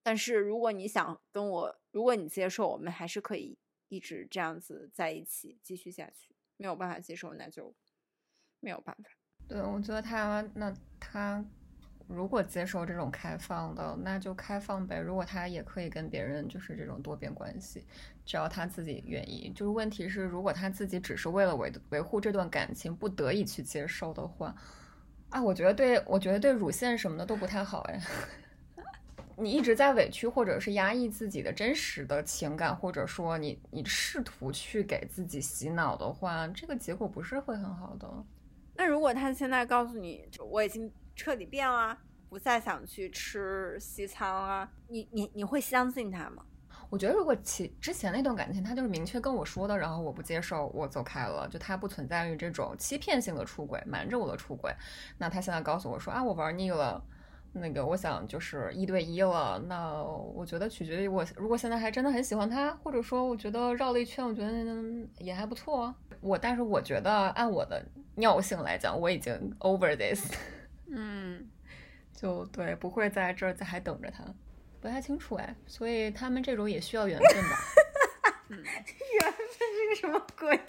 [0.00, 3.58] 但是如果你想跟我，如果你接受，我们还是可以
[3.88, 6.36] 一直这样子在一起继续下去。
[6.56, 7.74] 没有办法接受，那就
[8.60, 9.10] 没有办法。
[9.48, 11.44] 对，我觉得他那他
[12.12, 14.98] 如果接受这种开放的，那就开放呗。
[14.98, 17.84] 如果他也可以跟别人就是这种多边关系，
[18.26, 19.52] 只要他自己愿意。
[19.54, 24.54] 就是问题是，如果他自己只是为了维维护这段感情，不得已去接受的话，
[25.28, 28.00] 啊，我觉得对，我觉得对乳腺什么的都不太好哎。
[29.38, 38.06] 你一直在委屈或者是压抑自己的真实的情感，或者说你你试图去给自己洗脑的话，这个结果不是会很好的。
[38.74, 40.90] 那如果他现在告诉你，我已经
[41.20, 41.94] 彻底变了，
[42.30, 46.42] 不再想去吃西餐了，你你你会相信他吗？
[46.88, 54.74] 我觉得如果其之前那段感情他就是明确跟我说的，然后我不接受，我走开了，就他不存在于这种欺骗性的出轨，瞒着我的出轨，
[55.18, 57.04] 那他现在告诉我说啊，我玩腻了。
[57.52, 59.58] 那个，我想就是一对一了。
[59.66, 64.50] 那我觉得取决于我，如果现在还真的很喜欢他，或者说我觉得绕了一圈，我觉得
[65.18, 65.94] 也还不错。
[66.20, 70.32] 我但是我觉得按我的尿性来讲，我已经 over this。
[70.90, 71.48] 嗯，
[72.14, 74.24] 就对，不会在这儿再还等着他，
[74.80, 75.54] 不太清楚哎。
[75.66, 77.58] 所以他们这种也需要缘分吧？
[78.50, 79.42] 缘分
[79.74, 80.60] 是个什么鬼？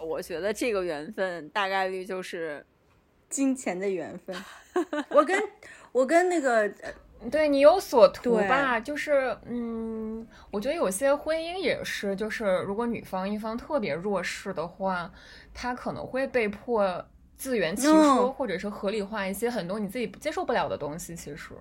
[0.00, 2.64] 我觉得这个缘分大概率就是。
[3.30, 4.34] 金钱的缘分，
[5.12, 5.38] 我跟
[5.92, 6.66] 我跟那个，
[7.30, 8.80] 对你有所图吧？
[8.80, 15.12] 就是，嗯，我觉得有些婚姻也是，就是如果女方一方特别弱势的话，
[15.52, 17.06] 她可能会被迫
[17.38, 21.14] 自圆其说，或者是合理化一些很多你自己接受不了的东西。
[21.14, 21.54] 其实，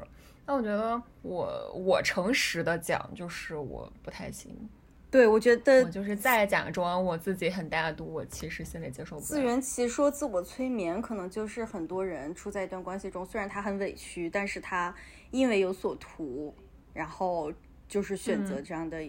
[0.45, 4.69] 那我觉得我我诚实的讲，就是我不太行。
[5.09, 9.25] 对，我觉得我就是在假装我自己很大度，我其实心里接受不了。
[9.25, 14.93] 自圆其说、自我催眠，可能就是很多人处在一段关系中，虽然他很委屈，但是他
[15.31, 16.53] 因为有所图，
[16.93, 17.53] 然后
[17.87, 19.01] 就是选择这样的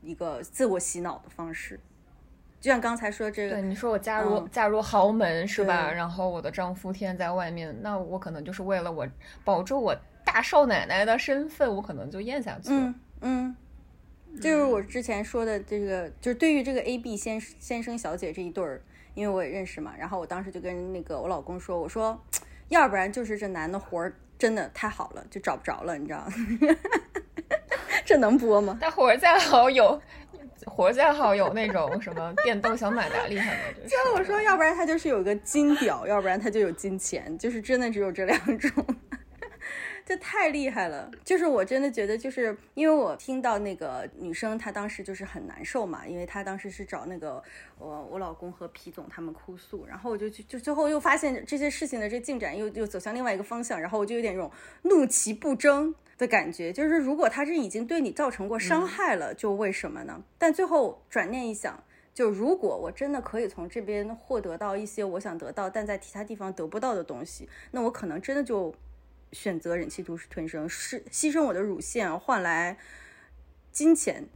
[0.00, 1.80] 一个自我洗脑的方式。
[2.60, 5.90] 就像刚才说这个，对你说我嫁入嫁入豪门是吧？
[5.92, 9.06] 然后我的丈夫天天在外面，那我可能就是为了我
[9.44, 12.94] 保住我大少奶奶的身份，我可能就咽下去了。
[13.20, 13.56] 嗯。
[14.42, 18.80] 就是我之前说的这个，就是对于这个 A B 先先生小姐这一对儿，
[19.14, 22.22] 因为我也认识嘛，然后我当时就跟那个我老公说，我说，
[22.68, 26.32] 要不然就是这男的活儿真的太好了，就找不着了，你知道吗？
[28.04, 28.78] 这能播吗？
[28.80, 30.00] 他活儿再好有，
[30.66, 33.60] 活儿再好有那种什么电动小马达厉害吗？
[33.86, 38.70] 就我说，要不然他就是有个金表，要不然他就有金钱，就是真的只有这两种。
[40.06, 47.42] 这太厉害了，就是我真的觉得，就是因为我听到那个女生她当时就是很难受嘛，因为她当时是找那个
[47.78, 54.50] 我我老公和皮总他们哭诉，然后我就 就最后又发现这些事情的这进展又又走向另外一个方向，然后我就有点这种
[54.84, 60.22] 怒其不争的感觉，就是如果他是已经对你造成过伤害了，就为什么呢？
[60.36, 68.74] 但最后转念一想，就如果我真的可以从这边获得到一些我想得到但在其他地方得不到的东西，那我可能真的就。
[69.30, 72.78] 选择忍气吞声，是牺牲我的乳腺换来
[73.70, 74.26] 金钱，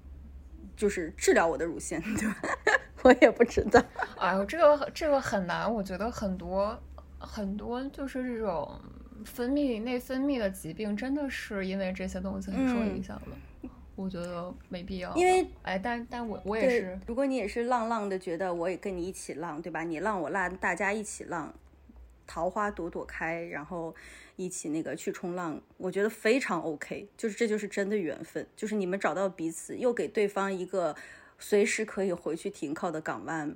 [0.76, 2.36] 就是治疗我的乳腺， 对吧？
[3.00, 3.82] 我也不知道。
[4.18, 5.72] 哎呦，这个这个很难。
[5.72, 6.78] 我觉得很多
[7.18, 8.78] 很多就是这种
[9.24, 13.68] 分泌内分泌的疾病，真的是因为这些东西很受影响的。
[13.94, 15.14] 我觉得没必要。
[15.14, 16.98] 因为哎，但但我我也是。
[17.06, 19.82] 如果你也是浪浪的，觉得我也跟你一起浪，对吧？
[19.82, 21.54] 你浪我浪，大家一起浪，
[22.26, 23.94] 桃花朵朵开，然后。
[24.36, 30.96] 一起那个去冲浪，我觉得非常 OK，就是这就是真的缘分，就是你们找到彼此，又给对方一个
[31.38, 33.54] 随时可以回去停靠的港湾，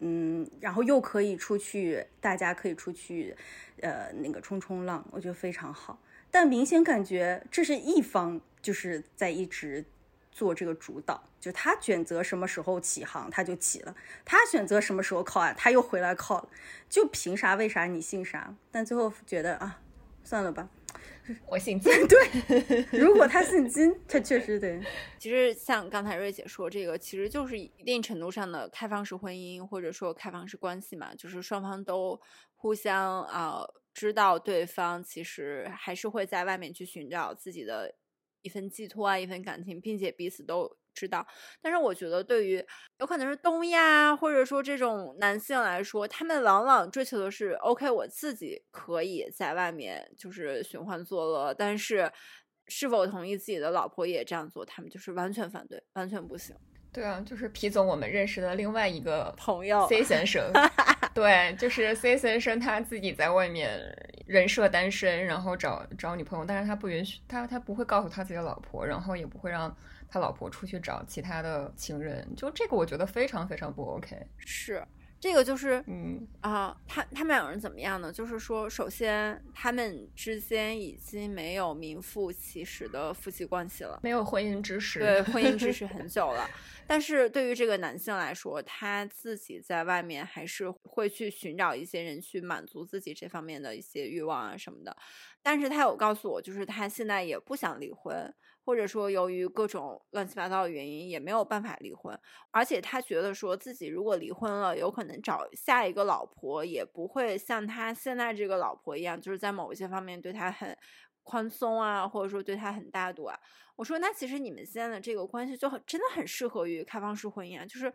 [0.00, 3.36] 嗯，然后又可以出去，大家可以出去，
[3.80, 5.98] 呃，那个冲冲浪，我觉得非常好。
[6.30, 9.84] 但明显感觉这是一方就是在一直
[10.32, 16.48] 做这个主导，就他选择什么时候起航他就起了，他选择什么时候靠岸他又回来靠了，
[16.88, 18.54] 就凭啥为啥你信啥？
[18.70, 19.80] 但最后觉得啊。
[20.26, 20.66] 算了吧，
[21.48, 21.92] 我姓金。
[22.06, 24.80] 对，如果他姓金，他确实得。
[25.18, 32.20] 其实像刚才瑞姐说，这个其实就是一定程度上的开放式婚姻，或者说开放式关系嘛，就是双方都
[32.54, 37.94] 互相啊知道对方其实还是会在外面去寻找自己的
[38.42, 40.76] 一份寄托啊，一份感情，并且彼此都。
[40.94, 41.26] 知道，
[41.60, 42.64] 但是我觉得对于
[42.98, 52.10] 有可能是东亚或者说这种男性来说，他们往往追求的是 OK，我自己可以在外面就是寻欢作乐，但是
[52.68, 56.54] 是否同意自己的老婆也这样做，他们就是完全反对，完全不行。
[56.92, 60.48] 对啊，就是皮总我们认识的另外一个朋友 C 先生，
[61.12, 63.80] 对，就是 C 先生他自己在外面
[64.26, 69.76] 人设单身，然后找找女朋友，但是他不允许他他不会告诉他自己的老婆，然后也不会让。
[70.14, 74.16] 他老婆出去找其他的情人，就这个我觉得非常非常不 OK。
[74.36, 74.80] 是，
[75.18, 78.12] 这个就是，嗯啊，他他们两个人怎么样呢？
[78.12, 86.48] 就是说，首先他们之间已经没有名副其实的夫妻关系了，没有婚姻之实，对，婚姻之实 很久了。
[86.86, 94.96] 但是对于这个男性来说，他自己在外面还是会去寻找一些人去满足自己这方面的一些欲望啊什么的。
[95.42, 98.32] 但是他有告诉我，就是他现在也不想离婚。
[98.64, 102.18] 或者说，由于各种乱七八糟的原因，也没有办法离婚。
[102.50, 110.76] 而且他觉得说自己如果离婚了，有可能找下一个老婆也不会像他现在这个老婆一样，就是在某一些方面对他很
[111.22, 113.38] 宽松啊，或者说对他很大度啊。
[113.76, 117.92] 我说，那其实你们现在的这个关系就很真的很适合于开放式婚姻啊，就是。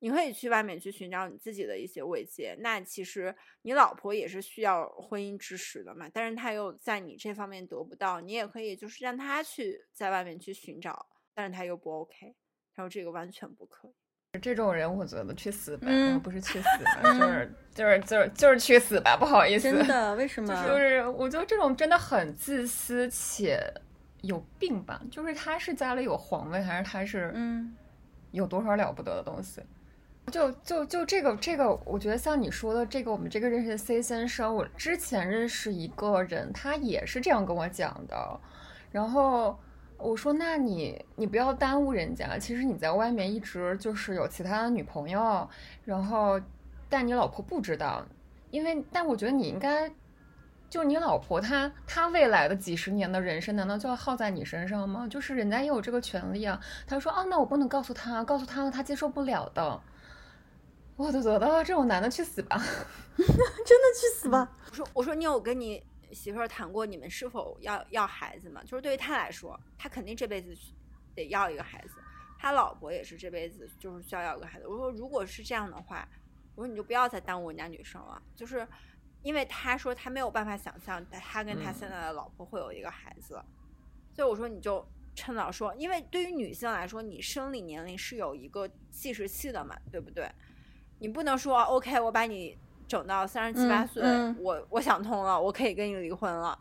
[0.00, 12.34] 你可以去外面去寻找你自己的一些慰藉，那其实你老婆也是需要婚姻支持的嘛，但是她又在你这方面得不到，你也可以就是让她去在外面去寻找，但是她又不 OK，
[12.74, 13.94] 他说这个完全不可以。
[14.42, 15.88] 这种人我觉得去死吧，
[16.22, 16.68] 不是去 死，
[17.02, 19.72] 就是就是就是就是去死吧，不好意思。
[19.72, 20.14] 真的？
[20.16, 20.68] 为什么？
[20.68, 23.58] 就是我觉得这种真的很自私且
[24.20, 27.74] 有病吧，就是他是家里有皇位，还是他是嗯
[28.30, 29.62] 有多少了不得的东西？
[30.28, 38.40] 就就就这个这个，我觉得像你说的这个，我们这个认识的 C 先生，我之前认识一个人，他也是这样跟我讲的。
[38.90, 39.58] 然后
[39.98, 45.48] 我说：“那你你不要耽误人家，其实你在外面一直就是有其他的女朋友，
[45.84, 46.40] 然后
[46.88, 48.04] 但你老婆不知道，
[48.50, 49.90] 因为但我觉得你应该，
[50.70, 55.06] 就你老婆她她未来的几十年的人生，难道就要耗在你身上吗？
[55.10, 59.80] 就是人家也有这个权利啊。”他说：“啊，那我不能告诉他，告诉他了他接受不了的。”
[60.98, 62.56] 我都觉得这种男的去死吧，
[63.16, 64.52] 真的去死吧！
[64.68, 65.80] 我说我说你有跟你
[66.10, 68.60] 媳妇儿谈过你们是否要要孩子吗？
[68.64, 70.52] 就是对于他来说，他肯定这辈子
[71.14, 71.94] 得要一个孩子，
[72.36, 74.66] 他老婆也是这辈子就是需要要一个孩子。
[74.66, 76.06] 我说如果是这样的话，
[76.56, 78.66] 我说你就不要再耽误人家女生了，就是
[79.22, 83.40] 因为他说他没有办法想象他跟他现在的老婆会有一个孩子，
[84.12, 84.84] 所以我说你就
[85.14, 90.28] 趁早说，因为对于女性来说，你生理年龄是有一个计时器的嘛，对不对？
[91.00, 94.02] 你不能说 OK，我把你整到三十七八岁，
[94.40, 96.58] 我我想通了，我可以跟你离婚了。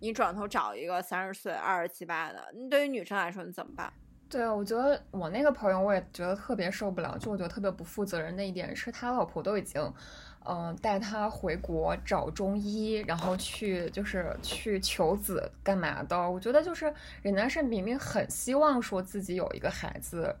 [0.00, 3.92] 你转头找一个三十岁、二十七八的，你对于女生来说你怎么办？
[4.28, 9.92] 对啊，我觉得我那个朋友我也觉得特别受不了，就我觉得特别不负责任的一点是他老婆都已经，
[10.44, 16.30] 嗯，带他回国找中医，然后去就是去求子干嘛的？
[16.30, 20.34] 我觉得就是人家是明明很希望说自己有一个孩子，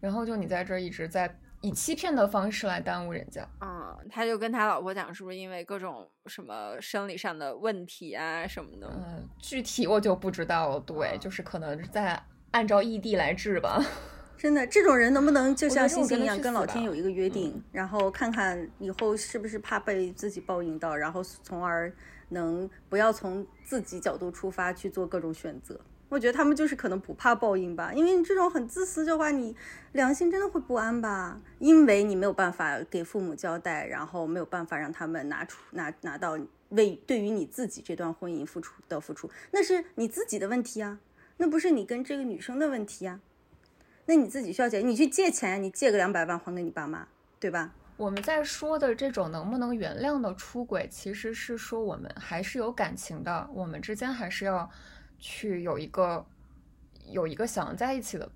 [0.00, 1.34] 然后就你在这一直在。
[1.62, 8.86] 以欺骗的方式来耽误人家，嗯，他就跟他老婆讲，是不是因为各种什么生理上的问题啊什么的？
[8.88, 10.80] 嗯，具体我就不知道了。
[10.80, 13.84] 对，就是可能在按照异地来治吧。
[14.38, 21.92] 真的，这种人能不能就像星星一样，跟老天有一个约定，然后看看以后是不是怕被自己报应到，然后从而
[22.30, 25.78] 能不要从自己角度出发去做各种选择。
[26.10, 29.54] 我觉得他们就是可能不怕报应吧，因为你这种很自私的话，你
[29.92, 31.40] 良心真的会不安吧？
[31.60, 36.36] 因为你没有办法给父母交代，然后没有办法让他们拿出拿拿到
[36.70, 40.98] 为对于你自己这段婚姻付出的付出，那是你自己的问题啊，
[41.36, 43.20] 那不是你跟这个女生的问题呀，
[44.06, 47.06] 那你自己需要解，你去借钱，你借个两百万还给你爸妈，
[47.38, 47.72] 对吧？
[47.96, 54.68] 我们在说的这种能不能原谅的出轨，其实是说我们还是有感情的，我们之间还是要。
[55.20, 56.24] 去有一个
[57.06, 58.28] 有一个想在一起的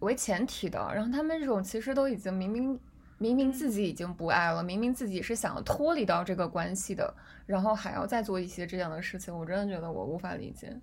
[0.00, 2.80] 为前提的，然后他们这种其实都已经明明
[3.18, 7.14] 明明自己已经不爱了，明明自己是想要脱离到这个关系的，
[7.46, 10.74] 然后还要再做一些这样的事情，我真的觉得我无法理解。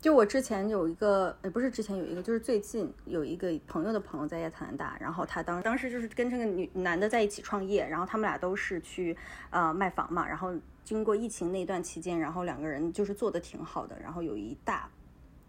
[0.00, 9.16] 就我之前有一个，呃，不是之前有一个，就是最近有一个朋友的朋友在亚特兰大，然后他当当时就是跟这个女男的在一起创业，然后他们俩都是去
[9.50, 10.54] 呃卖房嘛，然后。
[10.90, 14.90] 经过疫情那段期间，然后两个人就是做的挺好的，然后有一大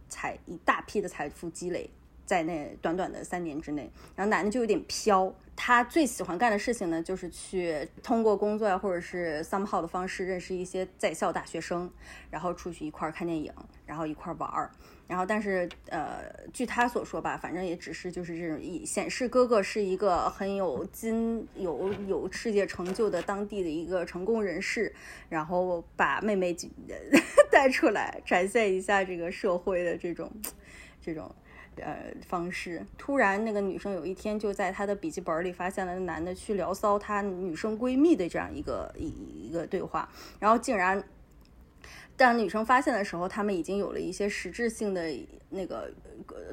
[0.07, 1.89] 财一大批的财富积累
[2.27, 5.33] 在那短短的三年之内，然后男的就有点飘。
[5.63, 11.87] 他最喜欢干的事情呢，就是去通过工作呀，或者是 somehow 的方式认识一些在校大学生，
[12.31, 13.53] 然后出去一块儿看电影，
[13.85, 14.71] 然后一块儿玩儿。
[15.07, 24.91] 然后，但是，呃，据他所说吧，反正也只是就是这种以显示哥哥是一个很有金有有世界成就的当地的一个成功人士，
[25.29, 26.57] 然后把妹妹
[27.51, 30.31] 带出来展现一下这个社会的这种
[30.99, 31.29] 这种
[31.77, 32.85] 呃方式。
[32.97, 40.09] 突然，那个女生有一天就在她的笔记本里发现了男的去聊骚她女生闺蜜的这样一个一一个对话，
[40.39, 41.03] 然后竟然。
[42.17, 45.11] 当女生发现的时候，他们已经有了一些实质性的
[45.49, 45.91] 那个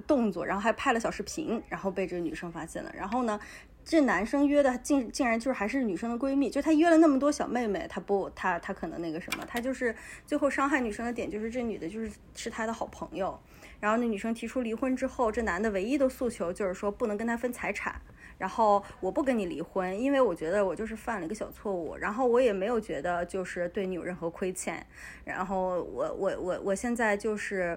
[0.07, 2.91] 动作，然后还拍了小视频，然后被这个女生发现了。
[2.97, 3.39] 然后呢，
[3.85, 9.95] 这男生约的竟竟然就是还是女生的闺蜜，就他约了那么多小妹妹，他不，他他可能那个什么，他就是
[10.25, 13.39] 最后伤害女生的点就是这女的就是是他的好朋友，
[13.81, 18.01] 然后那女生提出离婚之后，这男的唯一的诉求就是说不能跟他分财产。
[18.39, 24.87] 然后我不跟你离婚，因为我觉得我就是犯了一个小错误，然后我也没有觉得就是对你有任何亏欠，
[25.25, 27.77] 然后我我我我现在就是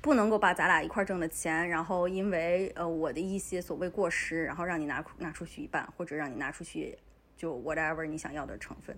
[0.00, 6.98] 不能够把咱俩一块挣的钱，然后因为呃我的一些所谓过失，然后让你拿拿出去一半，或者让你拿出去
[7.36, 8.96] 就 whatever 你想要的成分，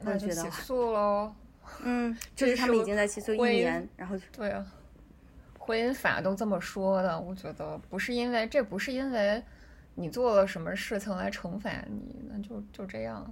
[0.00, 1.34] 那就起诉喽。
[1.82, 4.66] 嗯，就是他们已经在起诉一年，然后对啊，
[5.64, 9.42] 婚姻法都这么说的，我觉得不是因为这不是因为。
[9.94, 12.18] 你做了什么事情来惩罚你？
[12.26, 13.30] 那就就这样。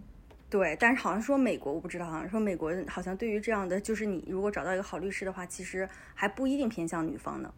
[0.51, 7.51] 对，但是好像说美国，我不知道，好像说美国好像对于这样的，就是你如果找到一个好律师的话，其实还不一定偏向女方呢。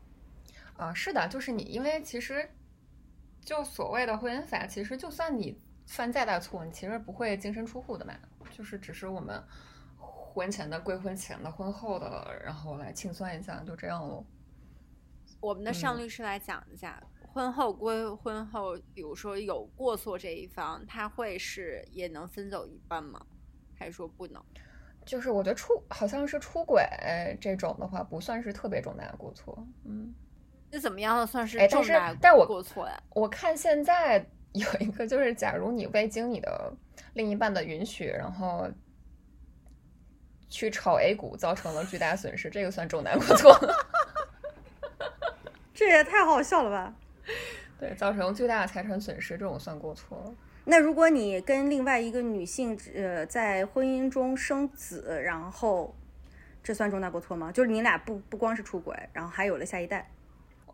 [0.77, 2.49] 啊，是的，就是你，因为其实
[3.41, 8.15] 就所谓的婚姻法，其实就算你犯再大错，你其实不会净身出户的嘛，
[8.57, 9.43] 就是只是我们
[9.99, 14.25] 婚前的归婚前的，婚后的，然后来清算一下，就这样喽。
[15.43, 17.03] 我们的尚律师来讲一下。
[17.35, 23.25] 婚后归婚后，比如说有过错这一方，他会是也能分走一半吗？
[23.75, 24.43] 还是说不能？
[25.05, 26.87] 就是我觉得出好像是出轨
[27.41, 29.67] 这种的话，不算是特别重大的过错。
[29.85, 30.15] 嗯，
[30.71, 32.15] 那怎么样的算是重大？
[32.21, 33.03] 但我过错呀？
[33.15, 36.71] 我看现在有一个就是，假如你未经你的
[37.15, 38.69] 另一半的允许，然后
[40.51, 43.59] 去炒 A 股，造成了巨大损失，这个算重大过错？
[45.85, 46.95] 这也太好笑了吧！
[47.79, 50.33] 对，造成巨大的财产损失，这种算过错。
[50.65, 55.93] 那如果你跟另外一个女性，呃，在婚姻中生子，然后
[56.63, 57.51] 这算重大过错吗？
[57.51, 60.09] 就是你俩不不光是出轨，然后还有了下一代。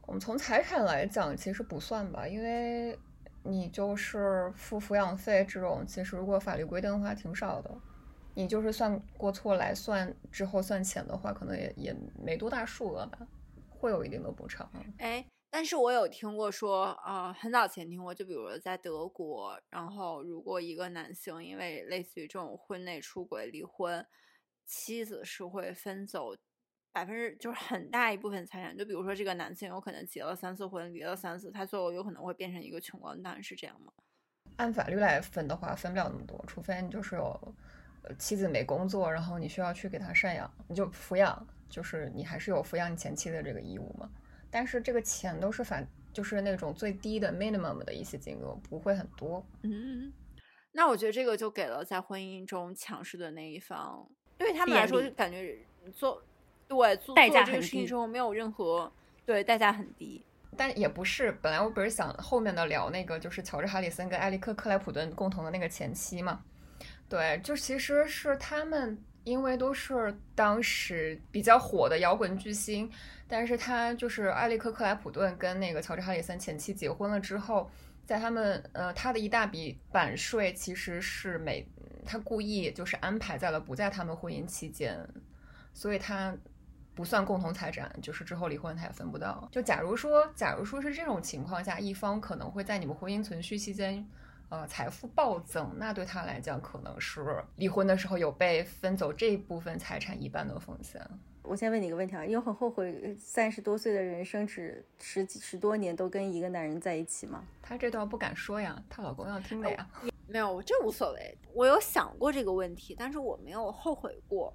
[0.04, 2.98] 我们从财产来讲，其实不算吧，因为
[3.42, 7.70] 你就是付抚养费这种，其实如果法律规定的话，挺少的。
[8.34, 13.18] 你就是算过错来算之后算钱的话，可能也也没多大数额吧，
[13.78, 14.70] 会有一定的补偿。
[14.98, 15.24] 哎。
[15.50, 24.06] 但是我有听过说，啊，很早前听过，就比如说在德国，然后如果一个男性因为类似于这种婚内出轨离婚，
[24.66, 26.36] 妻子是会分走
[26.92, 28.76] 百分之就是很大一部分财产。
[28.76, 33.90] 就比如说这个男性有可能结了三次婚，离了三次，他最后有可能会变成一个穷光蛋，是这样吗？
[34.56, 37.54] 按法律来分的话，分不了那么多，除非你就是有
[38.18, 44.08] 妻子没工作，然后你需要去给他赡养，你就抚养，就是你还是有抚养你前妻的这个义务嘛。
[44.50, 49.46] 但是这个钱都是反，就是那种最低的 minimum 的一些金额，不会很多。
[49.60, 50.10] 嗯，
[50.72, 54.08] 那我觉得这个就给了在婚姻中强势的那一方，
[54.38, 55.58] 对他们来说就感觉
[55.94, 56.22] 做
[56.66, 58.90] 对做代价这个事情中没有任何
[59.26, 60.24] 对代价很低。
[60.56, 66.42] 但也不是，本来我不是想后面的聊那个，就是乔治哈里森跟埃利克克莱普顿共同的那个前妻嘛？
[67.06, 68.98] 对，就其实是他们。
[69.28, 72.90] 因为都是当时比较火的摇滚巨星，
[73.26, 77.70] 但是他就是艾利克克莱普顿跟那个乔治哈里森前妻结婚了之后，
[78.06, 81.68] 在他们呃他的一大笔版税其实是每
[82.06, 84.98] 他故意就是安排在了不在他们婚姻期间，
[85.74, 86.34] 所以他
[86.94, 89.46] 不算共同财产，就是之后离婚他也分不到。
[89.52, 94.08] 就假如说假如说是这种情况下，一方可能会在你们婚姻存续期间。
[94.50, 101.06] 呃，财富暴增，那对他来讲可能是离婚的时候有被分走这一部分财产一半的风险。
[101.42, 107.44] 我先问你一个问题啊，你有很后悔三十多岁的人生只十几十多年都跟一个男人在一起吗？
[107.62, 109.86] 她这段不敢说呀，她老公要听的呀。
[110.26, 111.38] 没有，这无所谓。
[111.52, 114.54] 我有想过这个问题，但是我没有后悔过。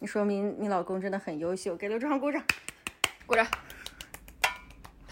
[0.00, 2.42] 你说明你老公真的很优秀，给刘志航鼓掌，
[3.26, 3.46] 鼓掌。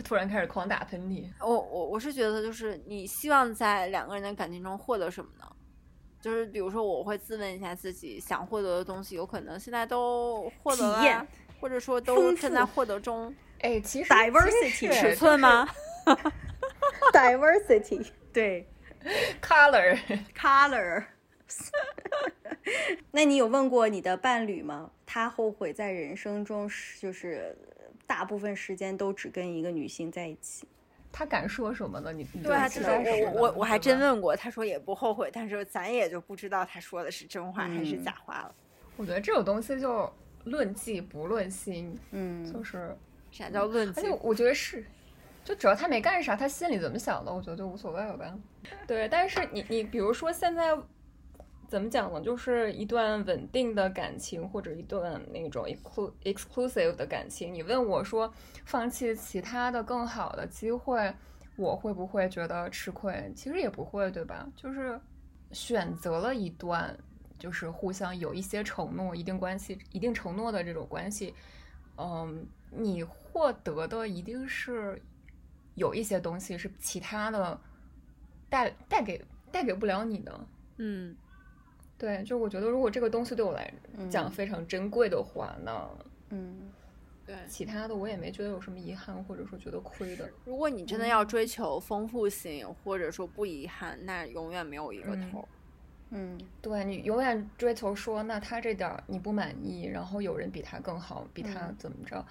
[0.03, 1.25] 他突然开始狂打喷嚏。
[1.41, 5.47] 我我我是觉得，就是你希望在两个人的感情中获得什么呢？
[6.21, 11.27] 就是比如说，我会自问一下自己想获得的东西，有可能现在都获得了，
[11.61, 13.35] 或者说都正在获得中。
[13.61, 15.69] 哎，其实 diversity 尺寸吗？
[17.13, 18.67] diversity 对，
[19.43, 19.99] color
[20.35, 21.05] color。
[23.11, 24.91] 那你有问过你的伴侣吗？
[25.05, 27.57] 他后悔在人生中就是。
[28.07, 30.67] 大部分时间都只跟一个女性在一起，
[31.11, 32.13] 他敢说什么呢？
[32.13, 32.91] 你对啊，就是
[33.27, 38.55] 我我我还真问过，他说也不后悔，但是咱也就不知道他说的是真话还是假话了。
[38.97, 40.13] 我觉得这种东西就
[40.45, 42.97] 论迹不论心，嗯，就是
[43.31, 44.09] 啥叫论迹？
[44.21, 44.85] 我觉得是，
[45.45, 48.33] 就只要他没干啥，他心里怎么想的，我觉得就无所谓了呗。
[48.87, 50.77] 对，但是你你比如说现在。
[51.73, 52.21] 怎么讲呢？
[52.21, 55.65] 就是一段稳定的感情，或者一段那种
[56.23, 57.55] exclusive 的感情。
[57.55, 58.31] 你问我说，
[58.67, 61.15] 放弃其他的更好的机会，
[61.57, 63.33] 我会不会觉得吃亏？
[63.35, 64.47] 其实也不会，对吧？
[64.55, 65.01] 就是
[65.53, 66.95] 选择了一段，
[67.39, 71.35] 就是互相有一些承诺、一定关系、一定承诺的这种关系，
[71.97, 75.01] 嗯，你获得的一定是
[75.75, 77.59] 有一些东西是其他的
[78.51, 80.39] 带带给带给不了你的，
[80.77, 81.17] 嗯。
[82.03, 83.73] 对，就我觉得，如果这个东西对我来
[84.11, 85.89] 讲非常珍贵的话，那
[86.31, 86.69] 嗯，
[87.25, 90.29] 对，其他的我也没觉得有什么遗憾，或者说觉得亏的。
[90.45, 95.47] 如果你真的要追求丰富性，或者说不遗憾，那永远没有一个头。
[96.11, 102.27] 嗯，对你永远追求说，那他这点儿你不满意，然后有人比他更好，比他怎么着？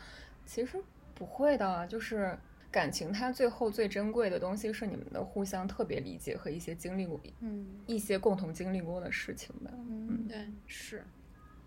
[0.45, 0.77] 其实
[1.15, 2.37] 不会的，就是。
[2.71, 9.69] 感情它最后最珍贵的东西是你们的互相特别理解和一些经历过，嗯，一些共同经历过的事情吧。
[9.73, 11.03] 嗯，对，是，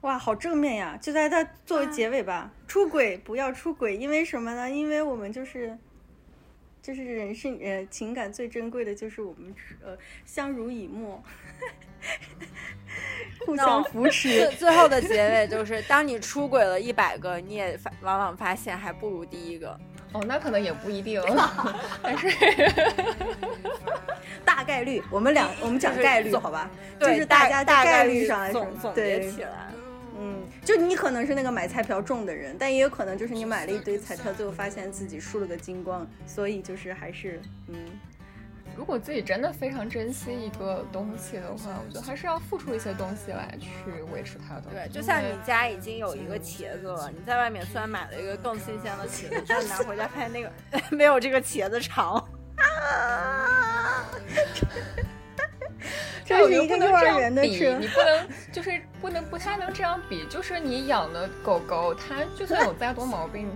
[0.00, 0.98] 哇，好正面呀！
[1.00, 4.70] 就在它作为结尾吧，出轨不要出轨，因为什么呢？
[4.70, 5.76] 因为我们就是，
[6.80, 11.22] 就是人生呃情感最珍贵的就是我们呃相濡以沫，
[13.44, 14.48] 互相扶持。
[14.52, 19.78] 最后的结尾就是，当你出轨了一百个，你也发往往发现还不如第一个。
[20.14, 21.20] 哦，那可能也不一定，
[22.00, 22.28] 但是
[24.44, 26.70] 大概率，我们俩我们讲概率好吧？
[27.00, 29.72] 就是大家大概率上来说，对，起来，
[30.18, 37.76] 嗯，就你可能是那个买彩票中的人，但也有可能就是你买了一堆彩票，最后发现自己输了个精光，所以就是还是嗯。
[38.76, 43.68] 如果自己真的非常珍惜一个东西的话，我觉得还是要付出一些东西来去
[44.12, 44.62] 维持它的。
[44.70, 50.50] 对，就像你家已经有一个茄子了，你在外面虽然买了一个更新鲜的茄子，但是拿回家发现那个
[50.90, 52.22] 没有这个茄子长。
[56.26, 63.50] 这是一个幼儿园的车，你不能就是不能不太能这样比，就是你养的狗狗，它就算有再多毛病。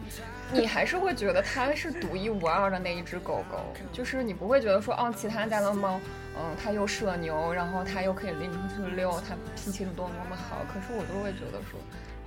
[0.50, 6.00] 你还是会觉得它是独一无二的那一只狗狗，就是你不会觉得说，哦，其他家的猫，
[6.36, 10.64] 嗯，它又社牛，然后它又可以拎出去遛，它脾气多么多么好。
[10.72, 11.78] 可是我都会觉得说，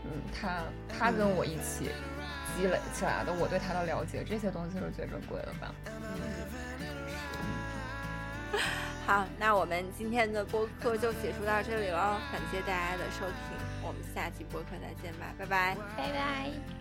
[0.05, 1.89] 嗯，它它跟我一起
[2.55, 5.73] 积累起来的，我对它的了解，这些东西是最珍贵的吧。
[9.07, 16.80] 好，那我们今天的播客就结束到这里了，感谢大家的收听，我们下期播客再见吧，拜拜，拜拜。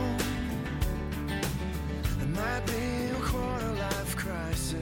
[2.41, 4.77] might be a quarter life crisis,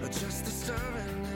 [0.00, 1.33] or just disturbing.